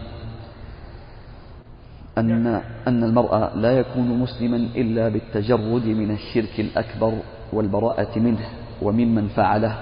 أن 2.19 2.47
أن 2.89 3.05
المرء 3.05 3.57
لا 3.57 3.79
يكون 3.79 4.19
مسلما 4.19 4.57
إلا 4.57 5.09
بالتجرد 5.09 5.87
من 5.87 6.11
الشرك 6.11 6.61
الأكبر 6.61 7.13
والبراءة 7.53 8.19
منه 8.19 8.49
وممن 8.83 9.29
فعله 9.29 9.79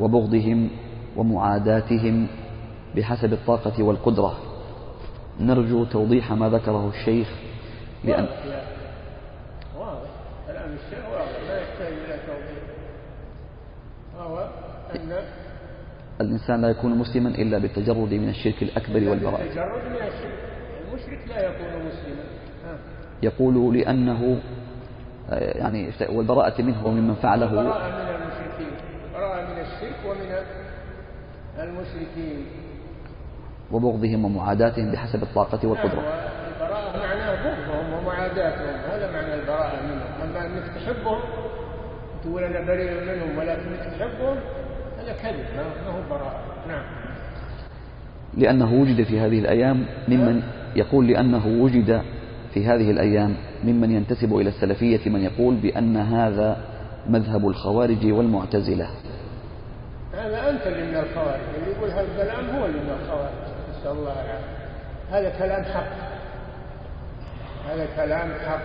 وبغضهم 0.00 0.70
ومعاداتهم 1.16 2.26
بحسب 2.96 3.32
الطاقة 3.32 3.82
والقدرة. 3.82 4.51
نرجو 5.40 5.84
توضيح 5.84 6.32
ما 6.32 6.48
ذكره 6.48 6.88
الشيخ 6.88 7.28
لأن 8.04 8.26
واضح 9.78 10.10
كلام 10.46 10.70
الشيخ 10.72 11.04
واضح 11.12 11.40
لا 11.48 11.60
يحتاج 11.60 11.92
إلى 11.92 12.18
توضيح. 12.26 12.62
وهو 14.16 14.48
أن 14.96 15.12
الإنسان 16.20 16.62
لا 16.62 16.68
يكون 16.68 16.98
مسلما 16.98 17.28
إلا 17.28 17.58
بالتجرد 17.58 18.14
من 18.14 18.28
الشرك 18.28 18.62
الأكبر 18.62 19.08
والبراءة. 19.08 19.42
التجرد 19.42 19.84
من 19.84 19.96
الشرك. 19.96 20.38
المشرك 20.88 21.28
لا 21.28 21.40
يكون 21.46 21.86
مسلما. 21.86 22.24
يقول 23.22 23.76
لأنه 23.78 24.40
يعني 25.32 25.90
والبراءة 26.08 26.62
منه 26.62 26.86
وممن 26.86 27.14
فعله. 27.14 27.54
براءة 27.54 27.88
من 27.88 28.08
المشركين. 28.14 28.72
براءة 29.14 29.52
من 29.52 29.60
الشرك 29.60 29.96
ومن 30.06 30.30
المشركين. 31.58 32.46
وبغضهم 33.72 34.24
ومعاداتهم 34.24 34.92
بحسب 34.92 35.22
الطاقة 35.22 35.68
والقدرة. 35.68 36.02
البراءة 36.54 36.98
معناه 36.98 37.34
بغضهم 37.44 37.92
ومعاداتهم 37.92 38.74
هذا 38.90 39.12
معنى 39.12 39.34
البراءة 39.34 39.82
منهم. 39.82 40.30
أما 40.30 40.46
أنك 40.46 40.64
تحبهم 40.74 41.20
تقول 42.24 42.44
أنا 42.44 42.66
بريء 42.66 42.90
منهم 42.90 43.38
ولكنك 43.38 43.80
تحبهم 43.98 44.36
هذا 44.98 45.12
كذب 45.12 45.56
ما 45.56 45.62
ما 45.62 45.98
هو 45.98 46.10
براءة. 46.10 46.40
نعم. 46.68 46.82
لأنه 48.38 48.72
وجد 48.72 49.02
في 49.02 49.20
هذه 49.20 49.38
الأيام 49.38 49.86
ممن 50.08 50.42
يقول 50.76 51.08
لأنه 51.08 51.46
وجد 51.46 52.02
في 52.54 52.66
هذه 52.66 52.90
الأيام 52.90 53.34
ممن 53.64 53.90
ينتسب 53.90 54.36
إلى 54.36 54.48
السلفية 54.48 55.10
من 55.10 55.20
يقول 55.20 55.54
بأن 55.54 55.96
هذا 55.96 56.56
مذهب 57.08 57.48
الخوارج 57.48 58.12
والمعتزلة. 58.12 58.88
هذا 60.12 60.50
أنت 60.50 60.66
اللي 60.66 60.82
من 60.82 60.96
الخوارج 60.96 61.40
اللي 61.58 61.70
يقول 61.70 61.90
هذا 61.90 62.00
الكلام 62.00 62.56
هو 62.56 62.66
اللي 62.66 62.78
من 62.78 62.90
الخوارج. 63.02 63.51
نسأل 63.82 63.92
الله. 63.92 64.12
العافية 64.12 64.62
هذا 65.10 65.30
كلام 65.38 65.64
حق. 65.64 65.92
هذا 67.70 67.86
كلام 67.96 68.30
حق. 68.46 68.62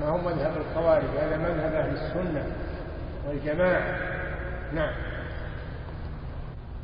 ما 0.00 0.06
هو 0.06 0.18
مذهب 0.18 0.52
الخوارج 0.56 1.04
هذا 1.20 1.36
مذهب 1.36 1.72
أهل 1.72 1.94
السنة 1.94 2.44
والجماعة. 3.28 3.98
نعم. 4.74 4.92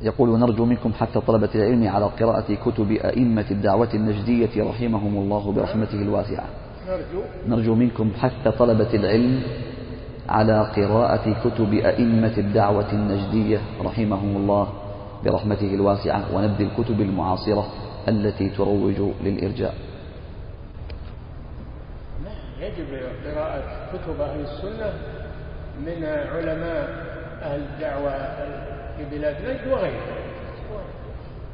يقول 0.01 0.39
نرجو 0.39 0.65
منكم 0.65 0.93
حتى 0.93 1.21
طلبة 1.21 1.49
العلم 1.55 1.87
على 1.87 2.05
قراءة 2.05 2.53
كتب 2.53 2.91
أئمة 2.91 3.45
الدعوة 3.51 3.89
النجدية 3.93 4.63
رحمهم 4.69 5.17
الله 5.17 5.51
برحمته 5.51 6.01
الواسعة. 6.01 6.45
نرجو. 6.87 7.21
نرجو 7.47 7.75
منكم 7.75 8.11
حتى 8.19 8.51
طلبة 8.51 8.93
العلم 8.93 9.43
على 10.29 10.71
قراءة 10.75 11.49
كتب 11.49 11.73
أئمة 11.73 12.37
الدعوة 12.37 12.91
النجدية 12.91 13.61
رحمهم 13.81 14.35
الله 14.37 14.82
برحمته 15.25 15.73
الواسعة 15.73 16.35
ونبذ 16.35 16.61
الكتب 16.61 17.01
المعاصرة 17.01 17.67
التي 18.07 18.49
تروج 18.49 19.01
للإرجاء. 19.23 19.73
يجب 22.59 22.87
قراءة 23.25 23.63
كتب 23.93 24.21
أهل 24.21 24.39
السنة 24.39 24.93
من 25.85 26.03
علماء 26.05 26.87
أهل 27.41 27.59
الدعوة 27.59 28.11
في 28.97 29.05
بلاد 29.11 29.35
نجد 29.45 29.67
وغيرها. 29.67 30.17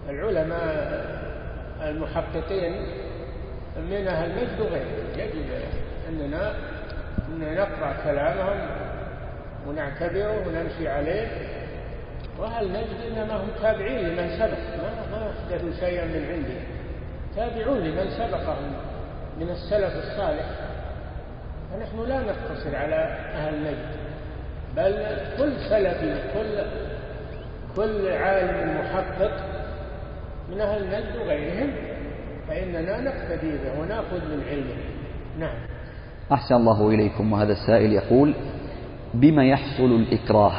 العلماء 0.10 1.20
المحققين 1.82 2.74
من 3.90 4.08
أهل 4.08 4.30
نجد 4.36 4.60
وغيرهم. 4.62 5.10
يجب 5.18 5.46
أننا 6.10 6.54
أن 7.30 7.56
نقرأ 7.56 7.94
كلامهم 8.04 8.70
ونعتبره 9.68 10.48
ونمشي 10.48 10.88
عليه 10.88 11.28
وأهل 12.40 12.70
نجد 12.70 13.12
إنما 13.12 13.36
هم 13.36 13.48
تابعين 13.62 14.00
لمن 14.00 14.30
سبق. 14.38 14.58
ما 14.78 14.92
ما 15.12 15.32
أحدثوا 15.32 15.72
شيئا 15.80 16.06
من 16.06 16.26
عندهم 16.26 16.64
تابعون 17.36 17.78
لمن 17.78 18.10
سبقهم 18.10 18.74
من 19.40 19.50
السلف 19.50 19.94
الصالح. 19.96 20.46
فنحن 21.72 22.10
لا 22.10 22.20
نقتصر 22.20 22.76
على 22.76 22.96
أهل 23.36 23.64
نجد 23.64 24.00
بل 24.76 25.18
كل 25.38 25.54
سلفي 25.70 26.22
كل 26.34 26.64
كل 27.76 28.08
عالم 28.08 28.80
محقق 28.80 29.32
من 30.52 30.62
أهل 30.62 30.88
نجد 30.88 31.16
وغيرهم 31.16 31.72
فإننا 32.48 33.02
نقتدي 33.02 33.52
به 33.52 33.80
ونأخذ 33.80 34.26
من 34.26 34.44
علمه. 34.50 34.76
نعم. 35.40 35.56
أحسن 36.32 36.56
الله 36.56 36.90
إليكم. 36.90 37.34
وهذا 37.34 37.52
السائل 37.52 37.94
يقول 37.94 38.34
بما 39.14 39.46
يحصل 39.46 39.84
الإكراه؟ 39.84 40.54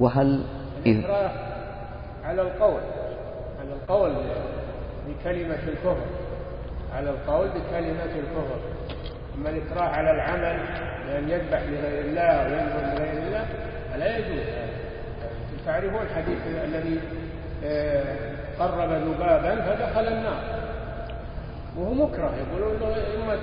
وهل 0.00 0.44
الإكراه 0.86 1.30
على 2.24 2.42
القول 2.42 2.80
على 3.60 3.72
القول 3.82 4.12
بكلمة 5.08 5.58
الكفر 5.68 6.06
على 6.96 7.10
القول 7.10 7.48
بكلمة 7.48 8.04
الكفر. 8.04 8.58
أما 9.38 9.50
الإكراه 9.50 9.82
على 9.88 10.10
العمل 10.10 10.60
بأن 11.06 11.28
يذبح 11.30 11.62
لغير 11.62 12.04
الله 12.04 12.42
وينظر 12.44 13.02
لغير 13.02 13.22
الله 13.22 13.46
فلا 13.92 14.18
يجوز 14.18 14.42
تعرفون 15.66 16.02
الحديث 16.02 16.38
الذي 16.64 17.00
آه، 17.64 18.14
قرب 18.58 18.90
ذبابا 18.90 19.54
فدخل 19.54 20.08
النار. 20.08 20.42
وهو 21.76 21.94
مكره 21.94 22.34
يقولون 22.36 22.78
له 22.80 22.96
إما 23.24 23.36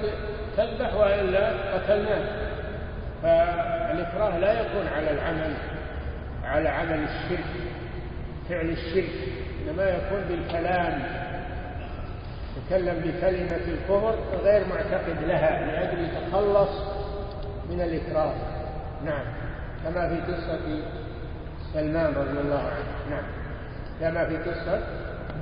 تذبح 0.58 0.94
وإلا 0.94 1.50
قتلناه. 1.74 2.26
فالإكراه 3.24 4.38
لا 4.38 4.54
يكون 4.62 4.88
على 4.96 5.12
العمل 5.12 5.54
على 6.46 6.70
عمل 6.70 7.04
الشرك 7.04 7.46
فعل 8.50 8.70
الشرك. 8.70 9.10
إنما 9.64 9.84
يكون 9.84 10.22
بالكلام. 10.30 11.04
يتكلم 12.58 13.00
بكلمة 13.00 13.66
الكفر 13.68 14.16
غير 14.44 14.68
معتقد 14.68 15.24
لها 15.24 15.66
لأجل 15.66 16.04
يتخلص 16.04 16.70
من 17.70 17.82
الإكراه. 17.82 18.34
نعم. 19.06 19.26
كما 19.84 20.10
في 20.10 20.32
قصة 20.32 20.60
سلمان 21.74 22.14
رضي 22.14 22.40
الله 22.40 22.60
عنه. 22.60 23.10
نعم. 23.10 23.24
كما 24.00 24.26
في 24.26 24.38
قصة 24.38 24.84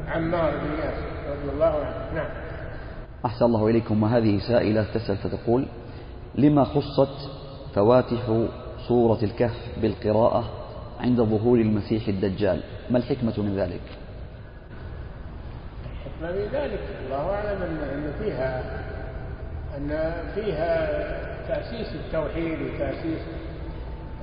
عمار 0.08 0.51
بن 0.51 0.72
ياسر 0.78 1.32
رضي 1.32 1.51
الله 1.54 1.86
عنه. 1.86 2.14
نعم. 2.16 2.30
أحسن 3.26 3.45
الله 3.45 3.68
إليكم. 3.68 4.04
وهذه 4.04 4.39
سائلة 4.47 4.86
تسأل 4.93 5.18
فتقول 5.18 5.66
لما 6.36 6.64
خصت 6.64 7.30
فواتح 7.76 8.45
سورة 8.88 9.20
الكهف 9.24 9.80
بالقراءة 9.82 10.62
عند 11.04 11.22
ظهور 11.22 11.58
المسيح 11.58 12.08
الدجال. 12.08 12.64
ما 12.89 12.97
الحكمة 12.97 13.34
من 13.38 13.56
ذلك؟ 13.56 13.82
الحكمة 15.86 16.32
من 16.32 16.47
ذلك. 16.54 16.80
الله 17.06 17.30
أعلم 17.30 17.62
أن 17.62 18.14
فيها 18.20 18.64
أن 19.78 20.14
فيها 20.36 20.88
تأسيس 21.47 21.95
التوحيد 21.95 22.62
وتأسيس 22.62 23.22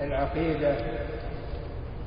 العقيدة. 0.00 0.76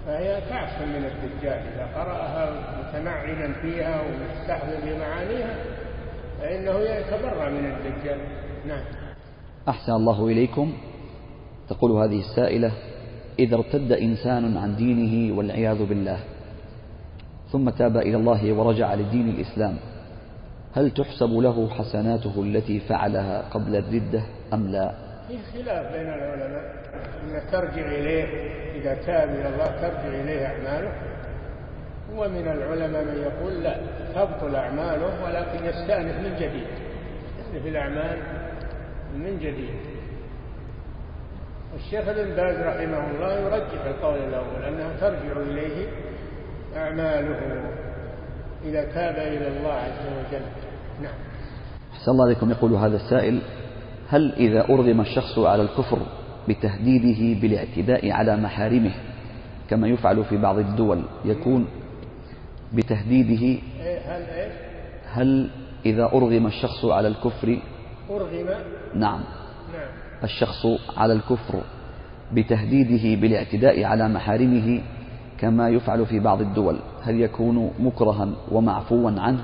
فهي 0.06 0.42
تعصم 0.50 0.90
من 0.90 1.06
الدجال. 1.06 1.60
إذا 1.74 1.86
قرأها 1.96 2.52
متمعنا 2.80 3.54
فيها 3.62 4.02
ومستحضر 4.02 4.76
بمعانيها 4.84 5.56
فإنه 6.40 6.80
يتبرأ 6.80 7.50
من 7.50 7.66
الدجال. 7.66 8.20
نعم. 8.68 8.84
أحسن 9.70 9.92
الله 9.92 10.28
إليكم. 10.28 10.74
تقول 11.70 11.92
هذه 11.92 12.20
السائلة 12.20 12.72
إذا 13.40 13.56
ارتد 13.56 13.92
إنسان 13.92 14.58
عن 14.58 14.76
دينه 14.76 15.38
والعياذ 15.38 15.86
بالله. 15.86 16.20
ثم 17.52 17.70
تاب 17.70 17.98
إلى 17.98 18.16
الله 18.16 18.54
ورجع 18.54 18.94
لدين 18.94 19.30
الإسلام. 19.30 19.76
هل 20.76 20.92
تحسب 20.92 21.34
له 21.34 21.70
حسناته 21.70 22.42
التي 22.42 22.80
فعلها 22.80 23.42
قبل 23.52 23.76
الردة 23.76 24.24
أم 24.54 24.68
لا؟ 24.68 24.94
في 25.28 25.38
خلاف 25.54 25.94
بين 25.94 26.08
العلماء. 26.08 26.84
أن 27.24 27.52
ترجع 27.52 27.86
إليه 27.88 28.26
إذا 28.82 28.94
تاب 28.94 29.30
إلى 29.30 29.50
الله 29.50 29.66
ترجع 29.66 30.08
إليه 30.08 30.46
أعماله. 30.46 30.92
ومن 32.16 32.48
العلماء 32.48 33.04
من 33.04 33.18
يقول 33.22 33.64
لا 33.64 33.78
تبطل 34.16 34.56
أعماله 34.56 35.24
ولكن 35.24 35.66
يستأنف 35.66 36.16
من 36.16 36.36
جديد. 36.36 36.68
يستأنف 37.40 37.66
الأعمال 37.66 38.18
من 39.16 39.40
جديد. 39.40 39.93
والشيخ 41.74 42.08
ابن 42.08 42.36
باز 42.36 42.56
رحمه 42.58 43.12
الله 43.12 43.34
يرجح 43.40 43.86
القول 43.86 44.18
الأول 44.18 44.64
أنها 44.64 45.00
ترجع 45.00 45.42
إليه 45.42 45.88
أعماله 46.76 47.40
إذا 48.66 48.84
تاب 48.84 49.16
إلى 49.16 49.48
الله 49.48 49.74
عز 49.74 50.08
وجل. 50.08 50.46
نعم. 51.02 51.14
أحسن 51.94 52.12
الله 52.12 52.26
عليكم. 52.26 52.52
يقول 52.52 52.74
هذا 52.74 52.96
السائل 52.96 53.42
هل 54.10 54.34
إذا 54.34 54.62
أرغم 54.70 55.02
الشخص 55.02 55.40
على 55.40 55.62
الكفر 55.62 56.00
بتهديده 56.50 57.42
بالاعتداء 57.42 58.12
على 58.12 58.38
محارمه 58.38 58.92
كما 59.70 59.88
يفعل 59.88 60.26
في 60.26 60.38
بعض 60.38 60.58
الدول 60.58 61.04
يكون 61.26 61.68
بتهديده؟ 62.74 63.62
إيه، 63.82 64.00
هل 64.00 64.22
إيش؟ 64.22 64.54
هل 65.06 65.50
إذا 65.86 66.04
أرغم 66.04 66.48
الشخص 66.48 66.86
على 66.86 67.08
الكفر؟ 67.08 67.60
أرغم؟ 68.10 68.48
نعم. 68.96 69.24
نعم. 69.74 70.03
الشخص 70.24 70.66
على 70.98 71.14
الكفر 71.14 71.62
بتهديده 72.34 73.22
بالاعتداء 73.22 73.84
على 73.84 74.08
محارمه 74.08 74.82
كما 75.40 75.70
يفعل 75.70 76.06
في 76.06 76.20
بعض 76.20 76.42
الدول. 76.42 76.80
هل 77.04 77.22
يكون 77.22 77.74
مكرها 77.80 78.30
ومعفوا 78.52 79.12
عنه؟ 79.12 79.44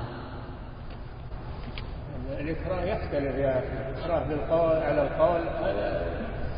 الإكراه 2.40 2.82
يختلف 2.84 3.34
يا 3.34 3.62
الإكراه 3.62 4.28
بالقول 4.28 4.76
على 4.82 5.02
القول. 5.02 5.40
هذا 5.40 6.02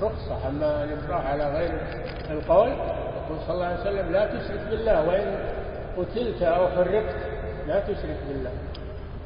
رخصة 0.02 0.48
أما 0.48 0.84
الإكراه 0.84 1.20
على 1.20 1.44
غير 1.52 1.70
القول 2.30 2.68
يقول 2.68 3.38
صلى 3.46 3.54
الله 3.54 3.66
عليه 3.66 3.80
وسلم 3.80 4.12
لا 4.12 4.26
تشرك 4.26 4.68
بالله 4.70 5.08
وإن 5.08 5.34
قتلت 5.96 6.42
أو 6.42 6.68
حرقت 6.68 7.16
لا 7.68 7.80
تشرك 7.80 8.18
بالله. 8.28 8.50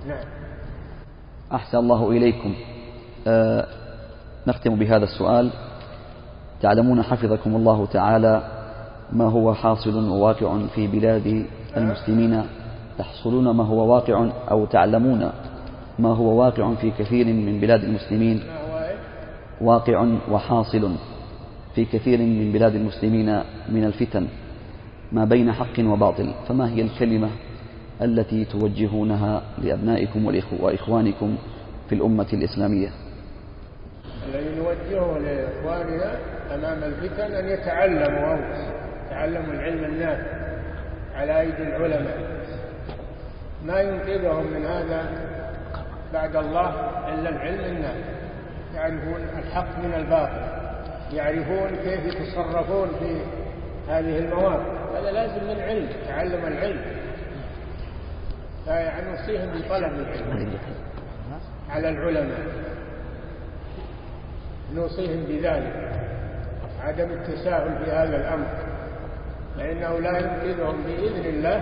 نعم. 0.06 0.24
أحسن 1.52 1.78
الله 1.78 2.10
إليكم. 2.10 2.54
آه 3.26 3.66
نختم 4.46 4.74
بهذا 4.74 5.04
السؤال. 5.04 5.50
تعلمون 6.62 7.02
حفظكم 7.02 7.56
الله 7.56 7.86
تعالى 7.86 8.42
ما 9.12 9.24
هو 9.24 9.54
حاصل 9.54 10.08
وواقع 10.08 10.58
في 10.74 10.86
بلاد 10.86 11.46
المسلمين. 11.76 12.42
تحصلون 12.98 13.50
ما 13.50 13.64
هو 13.64 13.94
واقع 13.94 14.30
أو 14.50 14.66
تعلمون 14.66 15.30
ما 15.98 16.08
هو 16.08 16.40
واقع 16.40 16.74
في 16.74 16.90
كثير 16.90 17.26
من 17.26 17.60
بلاد 17.60 17.84
المسلمين؟ 17.84 18.42
واقع 19.60 20.06
وحاصل 20.30 20.90
في 21.74 21.84
كثير 21.84 22.18
من 22.18 22.52
بلاد 22.52 22.74
المسلمين 22.74 23.40
من 23.68 23.84
الفتن 23.84 24.26
ما 25.12 25.24
بين 25.24 25.52
حق 25.52 25.78
وباطل. 25.80 26.34
فما 26.48 26.70
هي 26.70 26.82
الكلمة 26.82 27.28
التي 28.02 28.44
توجهونها 28.44 29.42
لأبنائكم 29.62 30.26
وإخوانكم 30.60 31.36
في 31.88 31.94
الأمة 31.94 32.26
الإسلامية؟ 32.32 33.05
الذي 34.28 34.54
نوجهه 34.56 35.18
لإخواننا 35.18 36.18
أمام 36.54 36.82
الفتن 36.82 37.34
أن 37.34 37.48
يتعلموا 37.48 38.28
أولا 38.28 38.76
يتعلموا 39.06 39.54
العلم 39.54 39.84
النافع 39.84 40.36
على 41.14 41.40
أيدي 41.40 41.62
العلماء. 41.62 42.18
ما 43.64 43.80
ينقذهم 43.80 44.46
من 44.46 44.66
هذا 44.66 45.06
بعد 46.12 46.36
الله 46.36 46.70
إلا 47.08 47.28
العلم 47.28 47.64
النافع. 47.64 48.16
يعرفون 48.74 49.20
الحق 49.38 49.78
من 49.78 49.94
الباطل 49.94 50.56
يعرفون 51.12 51.70
كيف 51.84 52.04
يتصرفون 52.04 52.88
في 52.98 53.20
هذه 53.88 54.18
المواقف. 54.18 54.96
هذا 54.96 55.10
لازم 55.10 55.44
من 55.44 55.60
علم 55.60 55.88
تعلم 56.08 56.46
العلم. 56.46 56.80
فيعني 58.64 59.10
نوصيهم 59.10 59.48
بطلب 59.48 59.92
العلم 59.92 60.58
على 61.70 61.88
العلماء. 61.88 62.65
نوصيهم 64.74 65.24
بذلك 65.28 65.72
عدم 66.80 67.10
التساهل 67.10 67.84
في 67.84 67.90
هذا 67.90 68.16
الأمر. 68.16 68.46
فإنه 69.56 69.98
لا 69.98 70.18
ينقذهم 70.18 70.82
بإذن 70.86 71.24
الله 71.24 71.56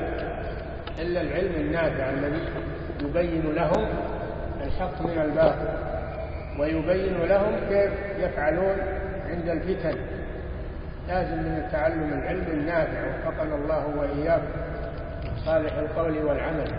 إلا 0.98 1.20
العلم 1.20 1.54
النافع 1.54 2.10
الذي 2.10 2.40
يبين 3.02 3.52
لهم 3.54 3.88
الحق 4.64 5.02
من 5.02 5.20
الباطل 5.22 5.68
ويبين 6.58 7.18
لهم 7.22 7.56
كيف 7.68 7.92
يفعلون 8.18 8.76
عند 9.30 9.48
الفتن. 9.48 9.96
لازم 11.08 11.36
من 11.36 11.68
تعلم 11.72 12.12
العلم 12.12 12.46
النافع 12.52 13.00
وفقنا 13.08 13.54
الله 13.54 13.86
وإياكم. 13.98 14.58
صالح 15.44 15.72
القول 15.74 16.24
والعمل. 16.24 16.70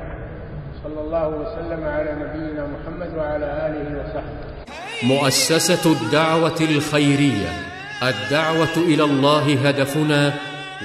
صلى 0.83 1.01
الله 1.01 1.27
وسلم 1.27 1.87
على 1.87 2.11
نبينا 2.13 2.67
محمد 2.67 3.17
وعلى 3.17 3.45
آله 3.45 4.01
وصحبه. 4.01 4.34
مؤسسة 5.03 5.91
الدعوة 5.91 6.57
الخيرية 6.61 7.53
الدعوة 8.03 8.77
إلى 8.77 9.03
الله 9.03 9.67
هدفنا 9.67 10.33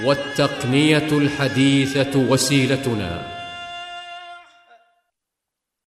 والتقنية 0.05 1.09
الحديثة 1.13 2.19
وسيلتنا. 2.19 3.40